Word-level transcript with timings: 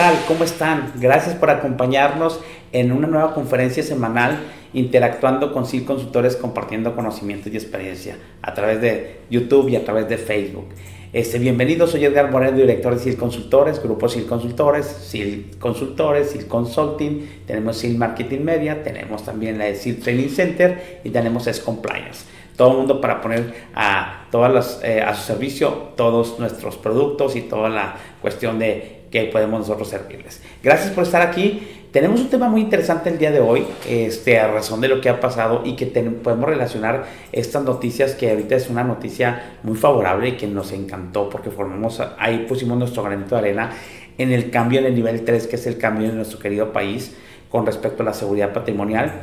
tal? 0.00 0.16
¿Cómo 0.26 0.44
están? 0.44 0.94
Gracias 0.98 1.34
por 1.34 1.50
acompañarnos 1.50 2.40
en 2.72 2.90
una 2.90 3.06
nueva 3.06 3.34
conferencia 3.34 3.82
semanal 3.82 4.38
interactuando 4.72 5.52
con 5.52 5.66
SIL 5.66 5.84
Consultores, 5.84 6.36
compartiendo 6.36 6.96
conocimientos 6.96 7.52
y 7.52 7.56
experiencia 7.56 8.16
a 8.40 8.54
través 8.54 8.80
de 8.80 9.18
YouTube 9.28 9.68
y 9.68 9.76
a 9.76 9.84
través 9.84 10.08
de 10.08 10.16
Facebook. 10.16 10.68
Este, 11.12 11.38
bienvenidos, 11.38 11.90
soy 11.90 12.06
Edgar 12.06 12.30
Moreno, 12.30 12.56
director 12.56 12.94
de 12.94 13.00
SIL 13.00 13.18
Consultores, 13.18 13.82
Grupo 13.82 14.08
SIL 14.08 14.24
Consultores, 14.24 14.86
SIL 14.86 15.50
Consultores, 15.58 16.30
SIL 16.30 16.46
Consulting, 16.46 17.42
tenemos 17.46 17.76
SIL 17.76 17.98
Marketing 17.98 18.40
Media, 18.40 18.82
tenemos 18.82 19.22
también 19.22 19.58
la 19.58 19.66
de 19.66 19.74
SIL 19.74 20.00
Training 20.00 20.30
Center 20.30 21.00
y 21.04 21.10
tenemos 21.10 21.46
S 21.46 21.60
Compliance 21.60 22.24
todo 22.56 22.72
el 22.72 22.76
mundo 22.78 23.00
para 23.00 23.22
poner 23.22 23.54
a, 23.74 24.26
todas 24.30 24.80
eh, 24.82 25.00
a 25.00 25.14
su 25.14 25.22
servicio 25.22 25.92
todos 25.96 26.38
nuestros 26.38 26.76
productos 26.76 27.34
y 27.34 27.42
toda 27.42 27.70
la 27.70 27.96
cuestión 28.20 28.58
de 28.58 28.99
que 29.10 29.24
podemos 29.24 29.60
nosotros 29.60 29.88
servirles. 29.88 30.40
Gracias 30.62 30.92
por 30.92 31.04
estar 31.04 31.22
aquí. 31.22 31.66
Tenemos 31.92 32.20
un 32.20 32.30
tema 32.30 32.48
muy 32.48 32.60
interesante 32.60 33.10
el 33.10 33.18
día 33.18 33.32
de 33.32 33.40
hoy, 33.40 33.66
este, 33.88 34.38
a 34.38 34.46
razón 34.46 34.80
de 34.80 34.86
lo 34.86 35.00
que 35.00 35.08
ha 35.08 35.18
pasado 35.18 35.62
y 35.64 35.74
que 35.74 35.86
podemos 35.86 36.48
relacionar 36.48 37.04
estas 37.32 37.64
noticias, 37.64 38.14
que 38.14 38.30
ahorita 38.30 38.54
es 38.54 38.70
una 38.70 38.84
noticia 38.84 39.56
muy 39.64 39.76
favorable 39.76 40.28
y 40.28 40.32
que 40.32 40.46
nos 40.46 40.70
encantó 40.70 41.28
porque 41.28 41.50
formamos, 41.50 42.00
ahí 42.18 42.46
pusimos 42.48 42.78
nuestro 42.78 43.02
granito 43.02 43.34
de 43.34 43.40
arena 43.40 43.72
en 44.18 44.30
el 44.30 44.50
cambio 44.50 44.78
en 44.78 44.86
el 44.86 44.94
nivel 44.94 45.24
3, 45.24 45.48
que 45.48 45.56
es 45.56 45.66
el 45.66 45.78
cambio 45.78 46.08
en 46.08 46.16
nuestro 46.16 46.38
querido 46.38 46.72
país 46.72 47.16
con 47.48 47.66
respecto 47.66 48.04
a 48.04 48.06
la 48.06 48.14
seguridad 48.14 48.52
patrimonial. 48.52 49.22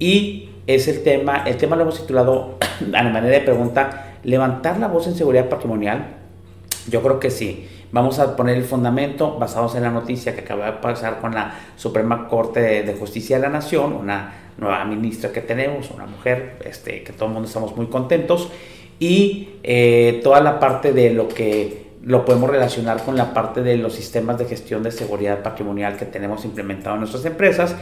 Y 0.00 0.50
es 0.66 0.88
el 0.88 1.02
tema, 1.02 1.44
el 1.46 1.56
tema 1.56 1.76
lo 1.76 1.82
hemos 1.82 2.00
titulado 2.00 2.58
a 2.94 3.02
la 3.02 3.10
manera 3.10 3.38
de 3.38 3.42
pregunta, 3.42 4.16
levantar 4.24 4.78
la 4.78 4.88
voz 4.88 5.06
en 5.06 5.14
seguridad 5.14 5.48
patrimonial. 5.48 6.16
Yo 6.88 7.00
creo 7.02 7.20
que 7.20 7.30
sí. 7.30 7.68
Vamos 7.90 8.18
a 8.18 8.36
poner 8.36 8.56
el 8.56 8.64
fundamento 8.64 9.38
basados 9.38 9.74
en 9.74 9.82
la 9.82 9.90
noticia 9.90 10.34
que 10.34 10.42
acaba 10.42 10.66
de 10.66 10.72
pasar 10.72 11.20
con 11.20 11.34
la 11.34 11.54
Suprema 11.76 12.28
Corte 12.28 12.82
de, 12.82 12.94
Justicia 12.94 13.36
de 13.36 13.42
la 13.42 13.48
Nación, 13.48 13.94
una 13.94 14.34
nueva 14.58 14.84
ministra 14.84 15.32
que 15.32 15.40
tenemos, 15.40 15.90
una 15.90 16.04
mujer, 16.04 16.58
este, 16.64 17.02
que 17.02 17.12
todo 17.14 17.26
el 17.26 17.32
mundo 17.32 17.48
estamos 17.48 17.74
muy 17.76 17.86
contentos, 17.86 18.50
y 18.98 19.50
eh, 19.62 20.20
toda 20.22 20.40
la 20.40 20.60
parte 20.60 20.92
de 20.92 21.10
lo 21.14 21.28
que 21.28 21.88
lo 22.02 22.24
podemos 22.24 22.50
relacionar 22.50 23.02
con 23.04 23.16
la 23.16 23.32
parte 23.32 23.62
de 23.62 23.76
los 23.76 23.94
sistemas 23.94 24.38
de 24.38 24.44
gestión 24.44 24.82
de 24.82 24.90
seguridad 24.90 25.42
patrimonial 25.42 25.96
que 25.96 26.04
tenemos 26.04 26.44
implementado 26.44 26.94
en 26.94 27.00
nuestras 27.00 27.24
empresas 27.24 27.74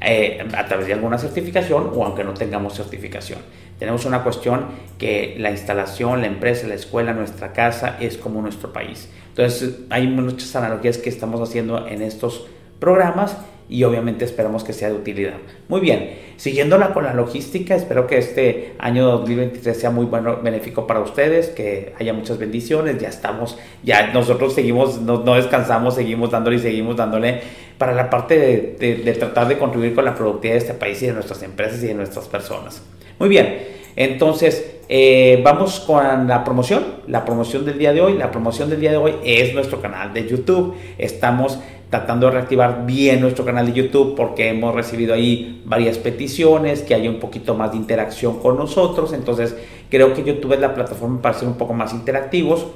eh, 0.00 0.44
a 0.56 0.66
través 0.66 0.88
de 0.88 0.94
alguna 0.94 1.18
certificación 1.18 1.90
o 1.94 2.04
aunque 2.04 2.24
no 2.24 2.34
tengamos 2.34 2.74
certificación. 2.74 3.38
Tenemos 3.78 4.04
una 4.04 4.22
cuestión 4.22 4.66
que 4.98 5.36
la 5.38 5.50
instalación, 5.50 6.20
la 6.20 6.26
empresa, 6.26 6.66
la 6.66 6.74
escuela, 6.74 7.12
nuestra 7.12 7.52
casa 7.52 7.96
es 8.00 8.16
como 8.16 8.42
nuestro 8.42 8.72
país. 8.72 9.08
Entonces 9.32 9.76
hay 9.90 10.06
muchas 10.06 10.54
analogías 10.56 10.98
que 10.98 11.08
estamos 11.08 11.40
haciendo 11.40 11.86
en 11.86 12.02
estos 12.02 12.46
programas 12.78 13.36
y 13.68 13.84
obviamente 13.84 14.26
esperamos 14.26 14.64
que 14.64 14.74
sea 14.74 14.88
de 14.88 14.94
utilidad. 14.96 15.34
Muy 15.68 15.80
bien, 15.80 16.18
siguiéndola 16.36 16.92
con 16.92 17.04
la 17.04 17.14
logística, 17.14 17.74
espero 17.74 18.06
que 18.06 18.18
este 18.18 18.74
año 18.78 19.06
2023 19.06 19.74
sea 19.74 19.90
muy 19.90 20.04
bueno, 20.04 20.40
benéfico 20.42 20.86
para 20.86 21.00
ustedes, 21.00 21.48
que 21.48 21.94
haya 21.98 22.12
muchas 22.12 22.36
bendiciones, 22.38 22.98
ya 22.98 23.08
estamos, 23.08 23.56
ya 23.82 24.12
nosotros 24.12 24.52
seguimos, 24.52 25.00
no, 25.00 25.24
no 25.24 25.36
descansamos, 25.36 25.94
seguimos 25.94 26.30
dándole 26.30 26.56
y 26.56 26.60
seguimos 26.60 26.96
dándole 26.96 27.40
para 27.78 27.94
la 27.94 28.10
parte 28.10 28.76
de, 28.78 29.12
tratar 29.14 29.48
de 29.48 29.58
contribuir 29.58 29.94
con 29.94 30.04
la 30.04 30.14
productividad 30.14 30.54
de 30.54 30.58
este 30.58 30.74
país 30.74 31.02
y 31.02 31.06
de 31.06 31.14
nuestras 31.14 31.42
empresas 31.42 31.82
y 31.82 31.86
de 31.86 31.94
nuestras 31.94 32.28
personas. 32.28 32.82
Muy 33.18 33.28
bien, 33.28 33.58
entonces 33.96 34.80
eh, 34.88 35.40
vamos 35.42 35.80
con 35.80 36.26
la 36.26 36.44
promoción, 36.44 36.84
la 37.06 37.24
promoción 37.24 37.64
del 37.64 37.78
día 37.78 37.92
de 37.92 38.00
hoy. 38.00 38.14
La 38.14 38.30
promoción 38.30 38.68
del 38.68 38.80
día 38.80 38.90
de 38.90 38.96
hoy 38.96 39.14
es 39.24 39.54
nuestro 39.54 39.80
canal 39.80 40.12
de 40.12 40.28
YouTube. 40.28 40.74
Estamos 40.98 41.58
tratando 41.88 42.26
de 42.26 42.32
reactivar 42.32 42.86
bien 42.86 43.20
nuestro 43.20 43.44
canal 43.44 43.66
de 43.66 43.72
YouTube 43.72 44.14
porque 44.16 44.48
hemos 44.48 44.74
recibido 44.74 45.14
ahí 45.14 45.62
varias 45.66 45.98
peticiones, 45.98 46.82
que 46.82 46.94
haya 46.94 47.10
un 47.10 47.20
poquito 47.20 47.54
más 47.54 47.72
de 47.72 47.78
interacción 47.78 48.38
con 48.40 48.56
nosotros. 48.56 49.12
Entonces 49.12 49.56
creo 49.90 50.14
que 50.14 50.24
YouTube 50.24 50.54
es 50.54 50.60
la 50.60 50.74
plataforma 50.74 51.20
para 51.20 51.38
ser 51.38 51.48
un 51.48 51.54
poco 51.54 51.74
más 51.74 51.92
interactivos. 51.92 52.66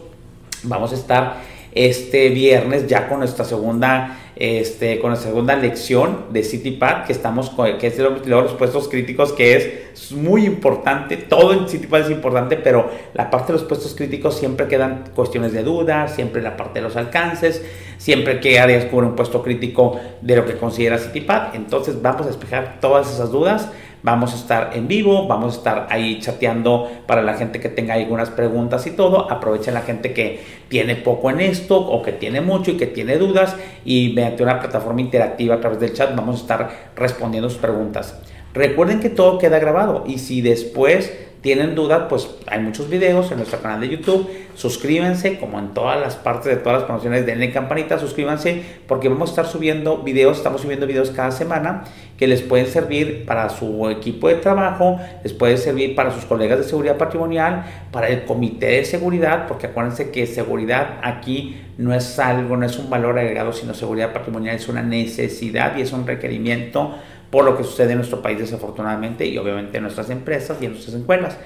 Vamos 0.63 0.93
a 0.93 0.95
estar 0.95 1.37
este 1.73 2.31
viernes 2.31 2.87
ya 2.87 3.09
con 3.09 3.19
nuestra 3.19 3.45
segunda 3.45 4.19
este, 4.37 4.99
con 4.99 5.11
la 5.11 5.17
segunda 5.17 5.57
lección 5.57 6.27
de 6.31 6.43
CityPad, 6.43 7.07
que 7.07 7.13
estamos 7.13 7.51
que 7.81 7.87
es 7.87 7.97
de 7.97 8.03
los 8.27 8.53
puestos 8.53 8.87
críticos, 8.89 9.33
que 9.33 9.57
es 9.57 10.13
muy 10.13 10.45
importante, 10.45 11.17
todo 11.17 11.55
en 11.55 11.67
CityPad 11.67 12.03
es 12.03 12.11
importante, 12.11 12.57
pero 12.57 12.91
la 13.15 13.31
parte 13.31 13.53
de 13.53 13.59
los 13.59 13.67
puestos 13.67 13.95
críticos 13.95 14.37
siempre 14.37 14.69
quedan 14.69 15.05
cuestiones 15.15 15.55
de 15.55 15.63
duda, 15.63 16.09
siempre 16.09 16.43
la 16.43 16.57
parte 16.57 16.81
de 16.81 16.83
los 16.83 16.97
alcances, 16.97 17.65
siempre 17.97 18.39
que 18.41 18.61
áreas 18.61 18.83
descubrir 18.83 19.09
un 19.09 19.17
puesto 19.17 19.43
crítico 19.43 19.99
de 20.21 20.37
lo 20.37 20.45
que 20.45 20.59
considera 20.59 20.99
CityPad, 20.99 21.55
entonces 21.55 22.03
vamos 22.03 22.23
a 22.23 22.27
despejar 22.27 22.79
todas 22.81 23.11
esas 23.11 23.33
dudas 23.33 23.71
Vamos 24.07 24.35
a 24.35 24.37
estar 24.37 24.71
en 24.75 24.87
vivo, 24.87 25.27
vamos 25.27 25.55
a 25.55 25.57
estar 25.57 25.87
ahí 25.91 26.21
chateando 26.21 26.89
para 27.09 27.23
la 27.23 27.35
gente 27.35 27.59
que 27.59 27.69
tenga 27.69 27.95
algunas 27.95 28.31
preguntas 28.31 28.87
y 28.87 28.93
todo. 28.93 29.29
Aprovechen 29.29 29.75
la 29.75 29.81
gente 29.81 30.13
que 30.13 30.45
tiene 30.69 30.95
poco 30.95 31.29
en 31.29 31.41
esto 31.41 31.77
o 31.77 32.03
que 32.03 32.13
tiene 32.13 32.41
mucho 32.41 32.71
y 32.71 32.77
que 32.77 32.87
tiene 32.87 33.17
dudas 33.17 33.57
y 33.85 34.13
mediante 34.27 34.43
una 34.43 34.59
plataforma 34.59 35.01
interactiva 35.01 35.55
a 35.55 35.61
través 35.61 35.81
del 35.81 35.93
chat 35.93 36.15
vamos 36.15 36.37
a 36.37 36.43
estar 36.43 36.71
respondiendo 36.97 37.49
sus 37.49 37.59
preguntas. 37.59 38.19
Recuerden 38.55 39.01
que 39.01 39.11
todo 39.11 39.39
queda 39.39 39.59
grabado 39.59 40.05
y 40.07 40.19
si 40.19 40.41
después 40.41 41.13
tienen 41.47 41.77
dudas, 41.77 42.07
pues 42.09 42.29
hay 42.49 42.59
muchos 42.59 42.91
videos 42.91 43.31
en 43.31 43.37
nuestro 43.37 43.61
canal 43.61 43.81
de 43.81 43.89
YouTube. 43.89 44.29
Suscríbanse, 44.57 45.39
como 45.39 45.61
en 45.61 45.75
todas 45.75 46.01
las 46.01 46.17
partes 46.17 46.47
de 46.47 46.57
todas 46.57 46.79
las 46.79 46.87
promociones, 46.87 47.25
denle 47.25 47.53
campanita, 47.53 48.01
suscríbanse, 48.01 48.65
porque 48.89 49.09
vamos 49.09 49.29
a 49.29 49.33
estar 49.33 49.47
subiendo 49.47 49.99
videos, 49.99 50.39
estamos 50.39 50.63
subiendo 50.63 50.89
videos 50.89 51.13
cada 51.13 51.31
semana 51.31 51.85
que 52.19 52.27
les 52.27 52.43
pueden 52.43 52.67
servir 52.67 53.27
para 53.27 53.49
su 53.49 53.89
equipo 53.91 54.27
de 54.27 54.35
trabajo, 54.35 54.99
les 55.23 55.35
puede 55.35 55.57
servir 55.57 55.95
para 55.95 56.11
sus 56.11 56.25
colegas 56.25 56.59
de 56.59 56.65
seguridad 56.65 56.97
patrimonial, 56.97 57.65
para 57.93 58.09
el 58.09 58.25
comité 58.25 58.67
de 58.67 58.85
seguridad, 58.85 59.47
porque 59.47 59.69
acuérdense 59.69 60.11
que 60.11 60.27
seguridad 60.27 60.99
aquí 61.05 61.63
no 61.79 61.95
es 61.95 62.19
algo, 62.19 62.57
no 62.57 62.67
es 62.67 62.77
un 62.77 62.91
valor 62.91 63.21
agregado, 63.21 63.53
sino 63.53 63.73
seguridad 63.73 64.13
patrimonial 64.13 64.57
es 64.57 64.67
una 64.67 64.83
necesidad 64.83 65.77
y 65.77 65.83
es 65.83 65.93
un 65.93 66.09
requerimiento 66.09 66.97
por 67.37 67.45
lo 67.45 67.55
que 67.55 67.65
sucede 67.65 67.93
en 67.93 67.99
nuestro 67.99 68.23
país 68.23 68.39
desafortunadamente 68.39 69.27
y 69.27 69.37
obviamente 69.37 69.77
en 69.77 69.83
nuestras 69.83 70.09
empresas 70.09 70.57
y 70.63 70.65
en 70.65 70.73
nuestras 70.73 70.97
escuelas, 70.97 71.37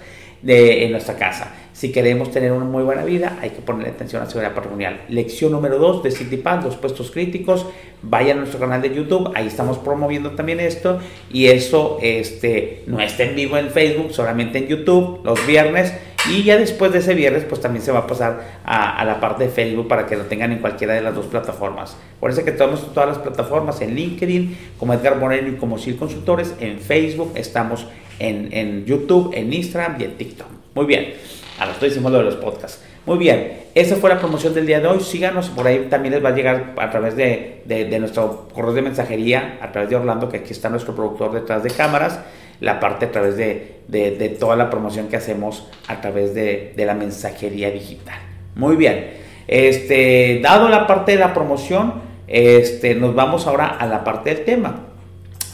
de, 0.40 0.84
en 0.84 0.92
nuestra 0.92 1.16
casa. 1.16 1.52
Si 1.72 1.90
queremos 1.90 2.30
tener 2.30 2.52
una 2.52 2.64
muy 2.64 2.84
buena 2.84 3.04
vida, 3.04 3.38
hay 3.42 3.50
que 3.50 3.60
ponerle 3.60 3.90
atención 3.90 4.22
a 4.22 4.26
la 4.26 4.30
seguridad 4.30 4.54
patrimonial. 4.54 5.00
Lección 5.08 5.50
número 5.50 5.78
2 5.78 6.04
de 6.04 6.42
los 6.62 6.76
puestos 6.76 7.10
críticos. 7.10 7.66
Vayan 8.02 8.36
a 8.36 8.40
nuestro 8.42 8.60
canal 8.60 8.80
de 8.82 8.94
YouTube, 8.94 9.32
ahí 9.34 9.48
estamos 9.48 9.78
promoviendo 9.78 10.30
también 10.30 10.60
esto. 10.60 11.00
Y 11.28 11.46
eso 11.46 11.98
este, 12.02 12.84
no 12.86 13.00
está 13.00 13.24
en 13.24 13.34
vivo 13.34 13.56
en 13.56 13.70
Facebook, 13.70 14.12
solamente 14.12 14.58
en 14.58 14.68
YouTube 14.68 15.22
los 15.24 15.44
viernes 15.44 15.92
y 16.28 16.42
ya 16.42 16.58
después 16.58 16.92
de 16.92 16.98
ese 16.98 17.14
viernes, 17.14 17.44
pues 17.44 17.60
también 17.60 17.84
se 17.84 17.92
va 17.92 18.00
a 18.00 18.06
pasar 18.06 18.60
a, 18.64 19.04
la 19.04 19.20
parte 19.20 19.44
de 19.44 19.50
Facebook 19.50 19.88
para 19.88 20.06
que 20.06 20.16
lo 20.16 20.24
tengan 20.24 20.52
en 20.52 20.58
cualquiera 20.58 20.94
de 20.94 21.00
las 21.00 21.14
dos 21.14 21.26
plataformas. 21.26 21.96
Por 22.18 22.30
eso 22.30 22.44
que 22.44 22.52
tenemos 22.52 22.92
todas 22.92 23.08
las 23.08 23.18
plataformas 23.18 23.80
en 23.80 23.94
LinkedIn, 23.94 24.56
como 24.78 24.92
Edgar 24.92 25.16
Moreno 25.16 25.48
y 25.48 25.56
como 25.56 25.78
Sil 25.80 25.96
Consultores, 25.96 26.54
en 26.60 26.78
Facebook, 26.78 27.32
estamos 27.36 27.86
en, 28.18 28.48
en, 28.52 28.84
YouTube, 28.84 29.30
en 29.34 29.52
Instagram 29.52 30.00
y 30.00 30.04
en 30.04 30.16
TikTok. 30.16 30.46
Muy 30.74 30.84
bien, 30.84 31.14
ahora 31.58 31.72
estoy 31.72 31.88
diciendo 31.88 32.10
lo 32.10 32.18
de 32.18 32.24
los 32.24 32.36
podcasts. 32.36 32.82
Muy 33.06 33.18
bien, 33.18 33.60
esa 33.74 33.96
fue 33.96 34.10
la 34.10 34.18
promoción 34.18 34.54
del 34.54 34.66
día 34.66 34.80
de 34.80 34.88
hoy. 34.88 35.00
Síganos, 35.00 35.48
por 35.48 35.66
ahí 35.66 35.86
también 35.88 36.14
les 36.14 36.24
va 36.24 36.30
a 36.30 36.34
llegar 36.34 36.74
a 36.76 36.90
través 36.90 37.16
de, 37.16 37.62
de, 37.64 37.86
de 37.86 37.98
nuestro 37.98 38.48
correo 38.52 38.72
de 38.72 38.82
mensajería, 38.82 39.58
a 39.60 39.72
través 39.72 39.90
de 39.90 39.96
Orlando, 39.96 40.28
que 40.28 40.38
aquí 40.38 40.52
está 40.52 40.68
nuestro 40.68 40.94
productor 40.94 41.32
detrás 41.32 41.62
de 41.62 41.70
cámaras 41.70 42.20
la 42.60 42.78
parte 42.78 43.06
a 43.06 43.10
través 43.10 43.36
de, 43.36 44.36
toda 44.38 44.56
la 44.56 44.70
promoción 44.70 45.08
que 45.08 45.16
hacemos 45.16 45.66
a 45.88 46.00
través 46.00 46.34
de, 46.34 46.72
la 46.76 46.94
mensajería 46.94 47.70
digital. 47.70 48.18
Muy 48.54 48.76
bien, 48.76 49.10
este, 49.48 50.40
dado 50.42 50.68
la 50.68 50.86
parte 50.86 51.12
de 51.12 51.18
la 51.18 51.34
promoción, 51.34 51.94
este, 52.26 52.94
nos 52.94 53.14
vamos 53.14 53.46
ahora 53.46 53.66
a 53.66 53.86
la 53.86 54.04
parte 54.04 54.34
del 54.34 54.44
tema. 54.44 54.86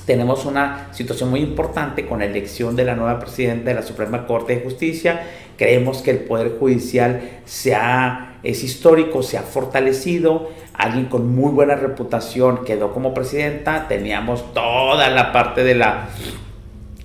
Tenemos 0.04 0.44
una 0.44 0.88
situación 0.92 1.30
muy 1.30 1.40
importante 1.40 2.06
con 2.06 2.20
la 2.20 2.26
elección 2.26 2.76
de 2.76 2.84
la 2.84 2.94
nueva 2.94 3.18
presidenta 3.18 3.70
de 3.70 3.74
la 3.74 3.82
Suprema 3.82 4.26
Corte 4.26 4.54
de 4.54 4.62
Justicia. 4.62 5.26
Creemos 5.56 6.02
que 6.02 6.10
el 6.10 6.18
Poder 6.18 6.56
Judicial 6.58 7.40
se 7.44 7.76
es 8.42 8.62
histórico, 8.62 9.22
se 9.22 9.38
ha 9.38 9.42
fortalecido. 9.42 10.50
Alguien 10.74 11.06
con 11.06 11.34
muy 11.34 11.50
buena 11.52 11.74
reputación 11.74 12.64
quedó 12.64 12.92
como 12.92 13.14
presidenta. 13.14 13.88
Teníamos 13.88 14.52
toda 14.52 15.08
la 15.10 15.32
parte 15.32 15.64
de 15.64 15.74
la 15.74 16.08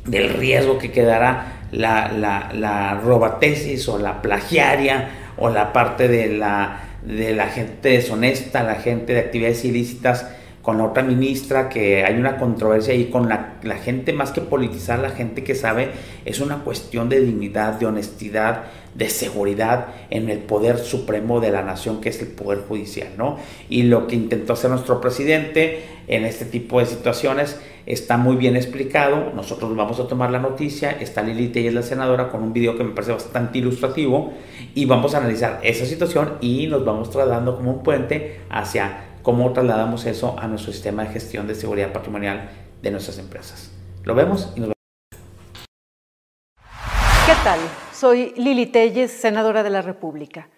del 0.05 0.33
riesgo 0.33 0.77
que 0.77 0.91
quedará 0.91 1.67
la, 1.71 2.11
la, 2.53 2.99
robatesis 3.03 3.87
o 3.87 3.97
la 3.97 4.21
plagiaria 4.21 5.09
o 5.37 5.49
la 5.49 5.73
parte 5.73 6.07
de 6.07 6.27
la, 6.29 6.81
de 7.03 7.33
la 7.33 7.47
gente 7.47 7.89
deshonesta, 7.89 8.63
la 8.63 8.75
gente 8.75 9.13
de 9.13 9.19
actividades 9.19 9.63
ilícitas, 9.63 10.27
con 10.61 10.77
la 10.77 10.85
otra 10.85 11.01
ministra, 11.03 11.69
que 11.69 12.03
hay 12.03 12.15
una 12.15 12.37
controversia 12.37 12.93
ahí 12.93 13.05
con 13.05 13.27
la, 13.27 13.75
gente, 13.83 14.13
más 14.13 14.31
que 14.31 14.41
politizar, 14.41 14.99
la 14.99 15.09
gente 15.09 15.43
que 15.43 15.55
sabe, 15.55 15.89
es 16.23 16.39
una 16.39 16.59
cuestión 16.59 17.09
de 17.09 17.19
dignidad, 17.19 17.73
de 17.79 17.87
honestidad, 17.87 18.63
de 18.93 19.09
seguridad 19.09 19.87
en 20.09 20.29
el 20.29 20.39
poder 20.39 20.77
supremo 20.77 21.39
de 21.39 21.51
la 21.51 21.63
nación, 21.63 21.99
que 21.99 22.09
es 22.09 22.21
el 22.21 22.27
poder 22.27 22.59
judicial, 22.67 23.09
¿no? 23.17 23.37
Y 23.69 23.83
lo 23.83 24.05
que 24.05 24.15
intentó 24.15 24.53
hacer 24.53 24.69
nuestro 24.69 25.01
presidente 25.01 25.83
en 26.07 26.25
este 26.25 26.45
tipo 26.45 26.79
de 26.79 26.85
situaciones 26.85 27.59
está 27.85 28.17
muy 28.17 28.35
bien 28.35 28.55
explicado. 28.55 29.31
Nosotros 29.33 29.75
vamos 29.75 29.99
a 29.99 30.07
tomar 30.07 30.29
la 30.29 30.39
noticia. 30.39 30.91
Está 30.91 31.23
Lili 31.23 31.51
es 31.55 31.73
la 31.73 31.81
senadora, 31.81 32.29
con 32.29 32.43
un 32.43 32.53
video 32.53 32.77
que 32.77 32.83
me 32.83 32.91
parece 32.91 33.13
bastante 33.13 33.59
ilustrativo. 33.59 34.33
Y 34.75 34.85
vamos 34.85 35.15
a 35.15 35.19
analizar 35.19 35.59
esa 35.63 35.85
situación 35.85 36.33
y 36.41 36.67
nos 36.67 36.85
vamos 36.85 37.09
trasladando 37.09 37.55
como 37.55 37.71
un 37.71 37.83
puente 37.83 38.41
hacia 38.49 39.10
cómo 39.21 39.51
trasladamos 39.53 40.05
eso 40.05 40.35
a 40.39 40.47
nuestro 40.47 40.71
sistema 40.71 41.03
de 41.03 41.09
gestión 41.09 41.47
de 41.47 41.55
seguridad 41.55 41.93
patrimonial 41.93 42.49
de 42.81 42.91
nuestras 42.91 43.17
empresas. 43.17 43.71
Lo 44.03 44.15
vemos 44.15 44.51
y 44.55 44.61
nos 44.61 44.69
vemos. 44.69 44.75
¿Qué 47.25 47.33
tal? 47.43 47.59
Soy 47.93 48.33
Lili 48.35 48.65
Telles, 48.65 49.11
senadora 49.11 49.63
de 49.63 49.69
la 49.69 49.81
República. 49.81 50.49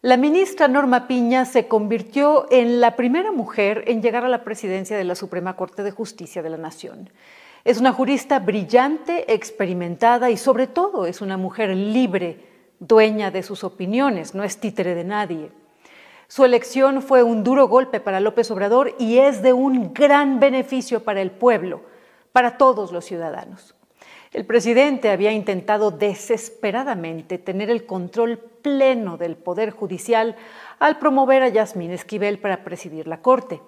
La 0.00 0.16
ministra 0.16 0.68
Norma 0.68 1.08
Piña 1.08 1.44
se 1.44 1.66
convirtió 1.66 2.46
en 2.50 2.80
la 2.80 2.94
primera 2.94 3.32
mujer 3.32 3.84
en 3.86 4.02
llegar 4.02 4.24
a 4.24 4.28
la 4.28 4.44
presidencia 4.44 4.96
de 4.96 5.04
la 5.04 5.14
Suprema 5.14 5.56
Corte 5.56 5.82
de 5.82 5.90
Justicia 5.90 6.42
de 6.42 6.50
la 6.50 6.58
Nación. 6.58 7.10
Es 7.64 7.78
una 7.78 7.92
jurista 7.92 8.38
brillante, 8.38 9.32
experimentada 9.32 10.30
y 10.30 10.36
sobre 10.36 10.66
todo 10.66 11.06
es 11.06 11.22
una 11.22 11.38
mujer 11.38 11.70
libre, 11.70 12.38
dueña 12.78 13.30
de 13.30 13.42
sus 13.42 13.64
opiniones, 13.64 14.34
no 14.34 14.44
es 14.44 14.58
títere 14.58 14.94
de 14.94 15.04
nadie. 15.04 15.50
Su 16.28 16.44
elección 16.44 17.02
fue 17.02 17.22
un 17.22 17.44
duro 17.44 17.68
golpe 17.68 18.00
para 18.00 18.20
López 18.20 18.50
Obrador 18.50 18.94
y 18.98 19.18
es 19.18 19.42
de 19.42 19.52
un 19.52 19.92
gran 19.92 20.40
beneficio 20.40 21.04
para 21.04 21.20
el 21.20 21.30
pueblo, 21.30 21.82
para 22.32 22.56
todos 22.56 22.92
los 22.92 23.04
ciudadanos. 23.04 23.74
El 24.34 24.46
presidente 24.46 25.10
había 25.10 25.30
intentado 25.30 25.92
desesperadamente 25.92 27.38
tener 27.38 27.70
el 27.70 27.86
control 27.86 28.38
pleno 28.38 29.16
del 29.16 29.36
Poder 29.36 29.70
Judicial 29.70 30.34
al 30.80 30.98
promover 30.98 31.44
a 31.44 31.48
Yasmín 31.50 31.92
Esquivel 31.92 32.40
para 32.40 32.64
presidir 32.64 33.06
la 33.06 33.22
Corte. 33.22 33.60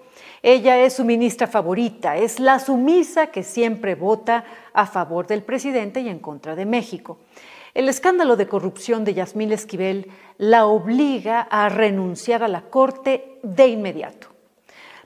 Ella 0.43 0.81
es 0.81 0.94
su 0.94 1.05
ministra 1.05 1.47
favorita, 1.47 2.17
es 2.17 2.41
la 2.41 2.58
sumisa 2.58 3.29
que 3.29 3.44
siempre 3.44 3.94
vota 3.94 4.44
a 4.73 4.87
favor 4.87 5.29
del 5.29 5.44
presidente 5.44 6.00
y 6.00 6.08
en 6.08 6.19
contra 6.19 6.56
de 6.56 6.67
México. 6.67 7.19
El 7.76 7.90
escándalo 7.90 8.37
de 8.37 8.49
corrupción 8.49 9.05
de 9.05 9.12
Yasmín 9.12 9.52
Esquivel 9.52 10.11
la 10.38 10.64
obliga 10.64 11.43
a 11.43 11.69
renunciar 11.69 12.43
a 12.43 12.49
la 12.49 12.62
Corte 12.62 13.38
de 13.43 13.67
inmediato. 13.67 14.28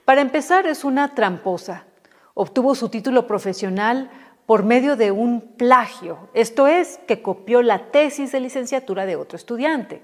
Para 0.05 0.21
empezar, 0.21 0.65
es 0.65 0.85
una 0.85 1.13
tramposa. 1.13 1.83
Obtuvo 2.33 2.73
su 2.73 2.87
título 2.87 3.27
profesional 3.27 4.09
por 4.45 4.63
medio 4.63 4.95
de 4.95 5.11
un 5.11 5.41
plagio, 5.41 6.29
esto 6.33 6.65
es, 6.65 6.97
que 7.09 7.21
copió 7.21 7.61
la 7.61 7.91
tesis 7.91 8.31
de 8.31 8.39
licenciatura 8.39 9.05
de 9.05 9.17
otro 9.17 9.35
estudiante. 9.35 10.01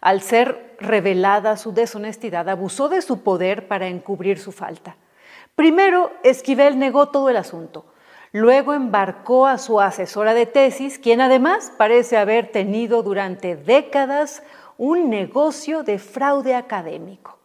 Al 0.00 0.22
ser 0.22 0.74
revelada 0.80 1.56
su 1.56 1.72
deshonestidad, 1.72 2.48
abusó 2.48 2.88
de 2.88 3.00
su 3.00 3.22
poder 3.22 3.68
para 3.68 3.86
encubrir 3.86 4.40
su 4.40 4.50
falta. 4.50 4.96
Primero, 5.54 6.10
Esquivel 6.24 6.80
negó 6.80 7.10
todo 7.10 7.30
el 7.30 7.36
asunto. 7.36 7.84
Luego 8.32 8.72
embarcó 8.72 9.46
a 9.46 9.58
su 9.58 9.80
asesora 9.80 10.32
de 10.32 10.46
tesis, 10.46 10.98
quien 10.98 11.20
además 11.20 11.70
parece 11.76 12.16
haber 12.16 12.50
tenido 12.50 13.02
durante 13.02 13.56
décadas 13.56 14.42
un 14.78 15.10
negocio 15.10 15.82
de 15.82 15.98
fraude 15.98 16.54
académico. 16.54 17.38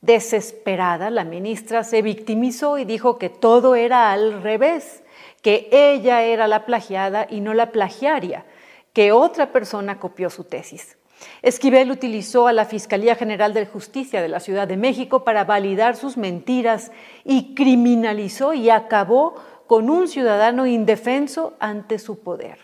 Desesperada, 0.00 1.10
la 1.10 1.24
ministra 1.24 1.82
se 1.84 2.02
victimizó 2.02 2.78
y 2.78 2.84
dijo 2.84 3.18
que 3.18 3.28
todo 3.28 3.74
era 3.74 4.12
al 4.12 4.42
revés 4.42 5.02
que 5.42 5.68
ella 5.72 6.22
era 6.22 6.46
la 6.46 6.64
plagiada 6.64 7.26
y 7.28 7.40
no 7.40 7.52
la 7.52 7.72
plagiaria, 7.72 8.46
que 8.92 9.12
otra 9.12 9.52
persona 9.52 9.98
copió 9.98 10.30
su 10.30 10.44
tesis. 10.44 10.96
Esquivel 11.42 11.90
utilizó 11.90 12.46
a 12.46 12.52
la 12.52 12.64
Fiscalía 12.64 13.14
General 13.14 13.54
de 13.54 13.66
Justicia 13.66 14.22
de 14.22 14.28
la 14.28 14.40
Ciudad 14.40 14.66
de 14.66 14.76
México 14.76 15.24
para 15.24 15.44
validar 15.44 15.96
sus 15.96 16.16
mentiras 16.16 16.90
y 17.24 17.54
criminalizó 17.54 18.54
y 18.54 18.70
acabó 18.70 19.34
con 19.66 19.90
un 19.90 20.08
ciudadano 20.08 20.66
indefenso 20.66 21.54
ante 21.58 21.98
su 21.98 22.20
poder. 22.20 22.58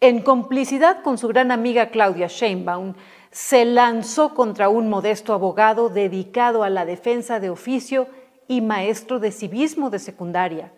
En 0.00 0.22
complicidad 0.22 1.02
con 1.02 1.18
su 1.18 1.28
gran 1.28 1.50
amiga 1.50 1.90
Claudia 1.90 2.26
Sheinbaum, 2.26 2.94
se 3.30 3.64
lanzó 3.64 4.34
contra 4.34 4.68
un 4.68 4.88
modesto 4.88 5.32
abogado 5.32 5.88
dedicado 5.88 6.62
a 6.62 6.70
la 6.70 6.84
defensa 6.84 7.40
de 7.40 7.50
oficio 7.50 8.08
y 8.48 8.60
maestro 8.60 9.18
de 9.18 9.32
civismo 9.32 9.90
de 9.90 9.98
secundaria 9.98 10.72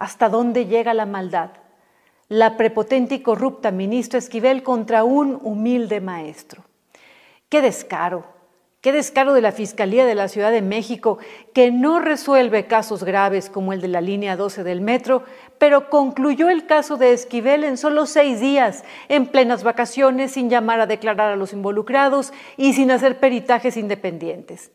hasta 0.00 0.30
dónde 0.30 0.64
llega 0.64 0.94
la 0.94 1.04
maldad. 1.04 1.50
La 2.28 2.56
prepotente 2.56 3.16
y 3.16 3.22
corrupta 3.22 3.70
ministra 3.70 4.18
Esquivel 4.18 4.62
contra 4.62 5.04
un 5.04 5.38
humilde 5.42 6.00
maestro. 6.00 6.64
Qué 7.50 7.60
descaro, 7.60 8.24
qué 8.80 8.92
descaro 8.92 9.34
de 9.34 9.42
la 9.42 9.52
Fiscalía 9.52 10.06
de 10.06 10.14
la 10.14 10.28
Ciudad 10.28 10.50
de 10.50 10.62
México, 10.62 11.18
que 11.52 11.70
no 11.70 12.00
resuelve 12.00 12.66
casos 12.66 13.04
graves 13.04 13.50
como 13.50 13.72
el 13.72 13.80
de 13.82 13.88
la 13.88 14.00
línea 14.00 14.36
12 14.36 14.64
del 14.64 14.80
metro, 14.80 15.24
pero 15.58 15.90
concluyó 15.90 16.48
el 16.48 16.66
caso 16.66 16.96
de 16.96 17.12
Esquivel 17.12 17.64
en 17.64 17.76
solo 17.76 18.06
seis 18.06 18.40
días, 18.40 18.84
en 19.08 19.26
plenas 19.26 19.64
vacaciones, 19.64 20.32
sin 20.32 20.48
llamar 20.48 20.80
a 20.80 20.86
declarar 20.86 21.32
a 21.32 21.36
los 21.36 21.52
involucrados 21.52 22.32
y 22.56 22.72
sin 22.72 22.90
hacer 22.90 23.20
peritajes 23.20 23.76
independientes. 23.76 24.70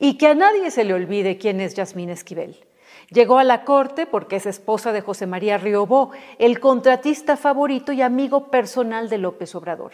Y 0.00 0.18
que 0.18 0.28
a 0.28 0.34
nadie 0.34 0.72
se 0.72 0.82
le 0.82 0.94
olvide 0.94 1.38
quién 1.38 1.60
es 1.60 1.74
Yasmín 1.74 2.10
Esquivel. 2.10 2.64
Llegó 3.10 3.38
a 3.38 3.44
la 3.44 3.64
corte 3.64 4.06
porque 4.06 4.36
es 4.36 4.46
esposa 4.46 4.92
de 4.92 5.02
José 5.02 5.26
María 5.26 5.58
Riobó, 5.58 6.10
el 6.38 6.58
contratista 6.58 7.36
favorito 7.36 7.92
y 7.92 8.02
amigo 8.02 8.50
personal 8.50 9.08
de 9.08 9.18
López 9.18 9.54
Obrador, 9.54 9.92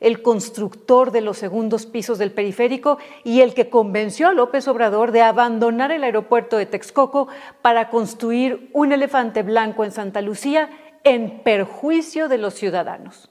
el 0.00 0.22
constructor 0.22 1.10
de 1.10 1.20
los 1.20 1.38
segundos 1.38 1.86
pisos 1.86 2.18
del 2.18 2.32
periférico 2.32 2.98
y 3.24 3.40
el 3.40 3.54
que 3.54 3.70
convenció 3.70 4.28
a 4.28 4.32
López 4.32 4.68
Obrador 4.68 5.12
de 5.12 5.22
abandonar 5.22 5.90
el 5.92 6.04
aeropuerto 6.04 6.56
de 6.56 6.66
Texcoco 6.66 7.28
para 7.62 7.90
construir 7.90 8.70
un 8.72 8.92
elefante 8.92 9.42
blanco 9.42 9.84
en 9.84 9.92
Santa 9.92 10.22
Lucía 10.22 10.70
en 11.04 11.42
perjuicio 11.42 12.28
de 12.28 12.38
los 12.38 12.54
ciudadanos. 12.54 13.30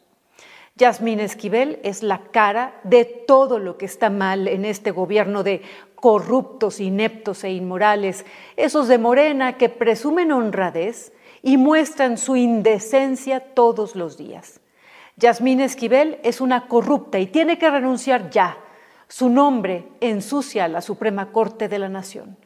Yasmín 0.76 1.20
Esquivel 1.20 1.80
es 1.84 2.04
la 2.04 2.22
cara 2.32 2.80
de 2.84 3.04
todo 3.06 3.58
lo 3.58 3.78
que 3.78 3.86
está 3.86 4.12
mal 4.12 4.48
en 4.48 4.64
este 4.64 4.92
gobierno 4.92 5.44
de 5.44 5.64
corruptos, 5.96 6.80
ineptos 6.80 7.44
e 7.44 7.52
inmorales, 7.52 8.26
esos 8.56 8.88
de 8.88 9.00
Morena 9.00 9.58
que 9.58 9.70
presumen 9.70 10.32
honradez 10.32 11.14
y 11.42 11.58
muestran 11.58 12.18
su 12.18 12.36
indecencia 12.36 13.40
todos 13.40 13.96
los 13.96 14.18
días. 14.18 14.62
Yasmín 15.20 15.62
Esquivel 15.62 16.20
es 16.24 16.42
una 16.42 16.68
corrupta 16.68 17.18
y 17.18 17.26
tiene 17.26 17.58
que 17.58 17.72
renunciar 17.72 18.30
ya. 18.30 18.60
Su 19.08 19.32
nombre 19.32 19.88
ensucia 20.00 20.68
la 20.68 20.80
Suprema 20.80 21.32
Corte 21.32 21.68
de 21.68 21.80
la 21.80 21.90
Nación. 21.90 22.38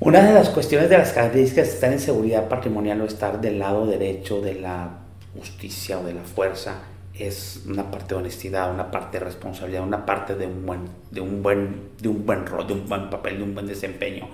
Una 0.00 0.20
de 0.20 0.34
las 0.34 0.50
cuestiones 0.50 0.90
de 0.90 0.98
las 0.98 1.12
características 1.12 1.68
de 1.68 1.74
estar 1.74 1.92
en 1.92 2.00
seguridad 2.00 2.48
patrimonial 2.48 3.02
o 3.02 3.04
estar 3.04 3.40
del 3.40 3.60
lado 3.60 3.86
derecho 3.86 4.40
de 4.40 4.54
la 4.56 4.98
justicia 5.38 6.00
o 6.00 6.02
de 6.02 6.14
la 6.14 6.22
fuerza 6.22 6.82
es 7.16 7.62
una 7.68 7.88
parte 7.88 8.16
de 8.16 8.20
honestidad, 8.20 8.74
una 8.74 8.90
parte 8.90 9.20
de 9.20 9.26
responsabilidad, 9.26 9.84
una 9.84 10.04
parte 10.04 10.34
de 10.34 10.48
un 10.48 10.66
buen, 10.66 10.88
de 11.12 11.20
un 11.20 11.40
buen, 11.40 11.90
de 12.00 12.08
un 12.08 12.26
buen 12.26 12.44
rol, 12.44 12.66
de 12.66 12.72
un 12.72 12.88
buen 12.88 13.10
papel, 13.10 13.38
de 13.38 13.44
un 13.44 13.54
buen 13.54 13.68
desempeño, 13.68 14.26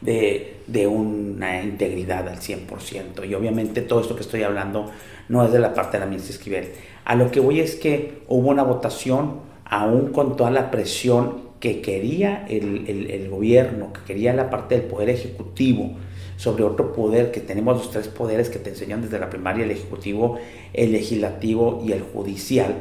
de, 0.00 0.56
de 0.66 0.86
una 0.86 1.62
integridad 1.62 2.28
al 2.28 2.38
100%. 2.38 3.28
Y 3.28 3.34
obviamente 3.34 3.82
todo 3.82 4.00
esto 4.00 4.14
que 4.14 4.22
estoy 4.22 4.42
hablando 4.42 4.90
no 5.28 5.44
es 5.44 5.52
de 5.52 5.58
la 5.58 5.74
parte 5.74 5.96
de 5.96 6.04
la 6.04 6.06
ministra 6.06 6.34
Esquivel. 6.34 6.68
A 7.04 7.14
lo 7.14 7.30
que 7.30 7.40
voy 7.40 7.60
es 7.60 7.74
que 7.74 8.22
hubo 8.28 8.48
una 8.48 8.62
votación, 8.62 9.40
aún 9.64 10.12
con 10.12 10.36
toda 10.36 10.50
la 10.50 10.70
presión 10.70 11.48
que 11.60 11.80
quería 11.80 12.46
el, 12.48 12.84
el, 12.88 13.10
el 13.10 13.28
gobierno, 13.28 13.92
que 13.92 14.00
quería 14.06 14.32
la 14.32 14.50
parte 14.50 14.76
del 14.76 14.84
poder 14.84 15.10
ejecutivo, 15.10 15.96
sobre 16.36 16.62
otro 16.62 16.92
poder, 16.92 17.32
que 17.32 17.40
tenemos 17.40 17.76
los 17.76 17.90
tres 17.90 18.06
poderes 18.06 18.48
que 18.48 18.60
te 18.60 18.70
enseñan 18.70 19.02
desde 19.02 19.18
la 19.18 19.28
primaria, 19.28 19.64
el 19.64 19.72
ejecutivo, 19.72 20.38
el 20.72 20.92
legislativo 20.92 21.82
y 21.84 21.90
el 21.90 22.00
judicial, 22.00 22.76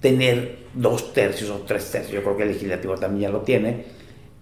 tener 0.00 0.58
dos 0.74 1.14
tercios 1.14 1.50
o 1.50 1.60
tres 1.66 1.90
tercios, 1.90 2.12
yo 2.12 2.22
creo 2.22 2.36
que 2.36 2.42
el 2.42 2.50
legislativo 2.50 2.96
también 2.96 3.22
ya 3.22 3.30
lo 3.30 3.40
tiene, 3.40 3.84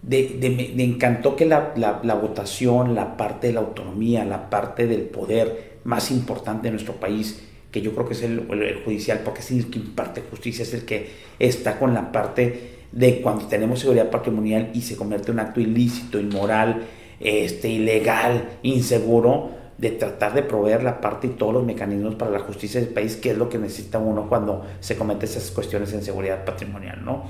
de, 0.06 0.36
de, 0.40 0.50
me, 0.50 0.84
encantó 0.84 1.34
que 1.34 1.44
la, 1.46 1.72
votación, 2.14 2.94
la 2.94 3.16
parte 3.16 3.48
de 3.48 3.54
la 3.54 3.60
autonomía, 3.60 4.24
la 4.24 4.48
parte 4.48 4.86
del 4.86 5.02
poder 5.02 5.78
más 5.82 6.12
importante 6.12 6.68
de 6.68 6.70
nuestro 6.70 6.94
país, 6.94 7.42
que 7.72 7.82
yo 7.82 7.92
creo 7.92 8.06
que 8.06 8.14
es 8.14 8.22
el, 8.22 8.46
judicial, 8.84 9.20
porque 9.24 9.40
es 9.40 9.50
el 9.50 9.68
que 9.68 9.80
imparte 9.80 10.22
justicia, 10.30 10.62
es 10.62 10.72
el 10.74 10.84
que 10.84 11.10
está 11.40 11.80
con 11.80 11.92
la 11.92 12.12
parte 12.12 12.76
de 12.92 13.20
cuando 13.20 13.46
tenemos 13.46 13.80
seguridad 13.80 14.08
patrimonial 14.08 14.70
y 14.72 14.82
se 14.82 14.96
convierte 14.96 15.32
en 15.32 15.34
un 15.34 15.40
acto 15.40 15.60
ilícito, 15.60 16.20
inmoral, 16.20 16.84
este, 17.18 17.68
ilegal, 17.68 18.50
inseguro, 18.62 19.50
de 19.76 19.90
tratar 19.90 20.34
de 20.34 20.44
proveer 20.44 20.84
la 20.84 21.00
parte 21.00 21.26
y 21.26 21.30
todos 21.30 21.52
los 21.52 21.64
mecanismos 21.64 22.14
para 22.14 22.30
la 22.30 22.38
justicia 22.38 22.80
del 22.80 22.90
país, 22.90 23.16
que 23.16 23.32
es 23.32 23.36
lo 23.36 23.48
que 23.48 23.58
necesita 23.58 23.98
uno 23.98 24.28
cuando 24.28 24.64
se 24.78 24.96
cometen 24.96 25.28
esas 25.28 25.50
cuestiones 25.50 25.92
en 25.92 26.02
seguridad 26.02 26.44
patrimonial, 26.44 27.04
¿no? 27.04 27.24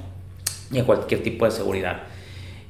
Y 0.71 0.79
en 0.79 0.85
cualquier 0.85 1.23
tipo 1.23 1.47
de 1.47 1.51
seguridad. 1.51 2.03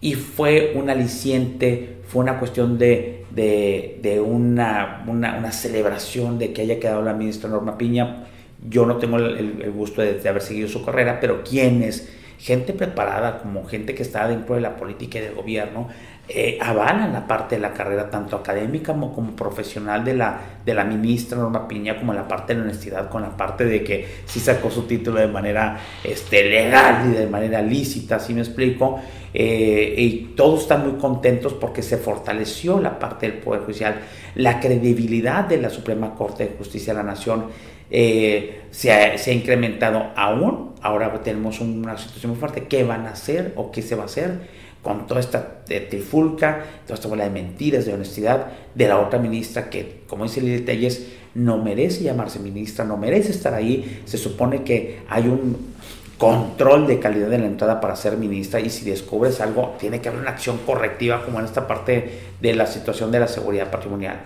Y 0.01 0.15
fue 0.15 0.73
un 0.75 0.91
aliciente, 0.91 1.99
fue 2.07 2.23
una 2.23 2.39
cuestión 2.39 2.79
de, 2.79 3.25
de, 3.31 4.21
una, 4.21 5.05
una, 5.07 5.53
celebración 5.53 6.39
de 6.39 6.53
que 6.53 6.63
haya 6.63 6.81
quedado 6.81 7.03
la 7.03 7.13
ministra 7.13 7.51
Norma 7.51 7.77
Piña. 7.77 8.25
Yo 8.69 8.87
no 8.87 8.97
tengo 8.97 9.19
el, 9.19 9.71
gusto 9.73 10.03
de, 10.03 10.15
de, 10.15 10.29
haber 10.29 10.43
seguido 10.43 10.69
su 10.69 10.85
carrera, 10.85 11.19
pero 11.21 11.43
quienes, 11.45 12.09
gente 12.39 12.73
preparada 12.73 13.39
como 13.39 13.65
gente 13.65 13.95
que 13.95 14.03
está 14.03 14.29
dentro 14.29 14.55
de 14.55 14.61
la 14.61 14.77
política 14.77 15.19
y 15.19 15.23
del 15.23 15.35
gobierno, 15.35 15.89
eh, 16.29 16.59
avalan 16.61 17.13
la 17.13 17.25
parte 17.25 17.55
de 17.55 17.61
la 17.61 17.73
carrera 17.73 18.11
tanto 18.11 18.35
académica 18.35 18.93
como, 18.93 19.15
como, 19.15 19.37
profesional 19.37 20.05
de 20.05 20.15
la, 20.15 20.41
de 20.65 20.75
la 20.75 20.83
ministra 20.83 21.39
Norma 21.39 21.69
Piña, 21.69 21.97
como 21.97 22.13
la 22.13 22.27
parte 22.27 22.53
de 22.53 22.59
la 22.59 22.65
honestidad, 22.65 23.09
con 23.09 23.23
la 23.23 23.37
parte 23.37 23.65
de 23.65 23.85
que 23.85 24.07
sí 24.25 24.41
sacó 24.41 24.69
su 24.69 24.89
título 24.89 25.21
de 25.21 25.29
manera 25.29 25.79
este, 26.03 26.43
legal 26.49 27.11
y 27.11 27.17
de 27.17 27.29
manera 27.29 27.63
lícita, 27.63 28.19
si 28.19 28.35
me 28.35 28.41
explico. 28.41 29.01
Eh, 29.33 29.95
y 29.99 30.33
todos 30.35 30.63
están 30.63 30.89
muy 30.89 30.99
contentos 30.99 31.55
porque 31.55 31.83
se 31.83 31.97
fortaleció 31.97 32.81
la 32.81 32.99
parte 32.99 33.31
del 33.31 33.39
Poder 33.39 33.61
Judicial, 33.63 34.01
la 34.35 34.59
credibilidad 34.59 35.45
de 35.45 35.59
la 35.59 35.71
Suprema 35.71 36.15
Corte 36.15 36.45
de 36.45 36.57
Justicia 36.57 36.93
de 36.93 36.99
la 36.99 37.05
Nación. 37.05 37.47
Eh, 37.89 38.63
se, 38.73 38.93
ha, 38.93 39.17
se, 39.17 39.31
ha, 39.31 39.35
incrementado 39.35 40.11
aún. 40.17 40.75
Ahora 40.83 41.13
tenemos 41.23 41.61
una 41.61 41.97
situación 41.97 42.33
muy 42.33 42.41
fuerte. 42.41 42.65
¿Qué 42.65 42.83
van 42.83 43.07
a 43.07 43.11
hacer 43.11 43.53
o 43.55 43.71
qué 43.71 43.83
se 43.83 43.95
va 43.95 44.03
a 44.03 44.07
hacer? 44.07 44.66
Con 44.87 45.09
toda 45.09 45.19
esta 45.19 45.65
trifulca, 45.65 46.65
toda 46.85 46.95
esta 46.95 47.09
bola 47.09 47.25
de 47.25 47.31
mentiras, 47.31 47.87
de 47.87 47.95
honestidad 47.95 48.53
de 48.73 48.87
la 48.87 49.01
otra 49.01 49.19
ministra 49.19 49.69
que, 49.69 50.03
como 50.07 50.23
dice 50.23 50.41
Lili 50.41 50.61
Telles, 50.61 51.09
no 51.35 51.59
merece 51.59 52.05
llamarse 52.05 52.39
ministra, 52.39 52.85
no 52.85 52.97
merece 52.97 53.33
estar 53.33 53.53
ahí. 53.53 54.03
Se 54.05 54.17
supone 54.17 54.63
que 54.63 55.01
hay 55.09 55.27
un 55.27 55.75
control 56.19 56.87
de 56.87 57.01
calidad 57.01 57.33
en 57.33 57.41
la 57.41 57.47
entrada 57.49 57.81
para 57.81 57.97
ser 57.97 58.17
ministra 58.17 58.61
y 58.61 58.71
si 58.71 58.89
descubres 58.89 59.41
algo, 59.41 59.75
tiene 59.81 60.01
que 60.01 60.09
haber 60.09 60.21
una 60.21 60.31
acción 60.31 60.57
correctiva 60.65 61.25
como 61.25 61.41
en 61.41 61.47
esta 61.47 61.67
parte 61.67 62.21
de 62.41 62.55
la 62.55 62.69
situación 62.69 63.11
de 63.11 63.19
la 63.19 63.27
seguridad 63.27 63.73
patrimonial. 63.73 64.21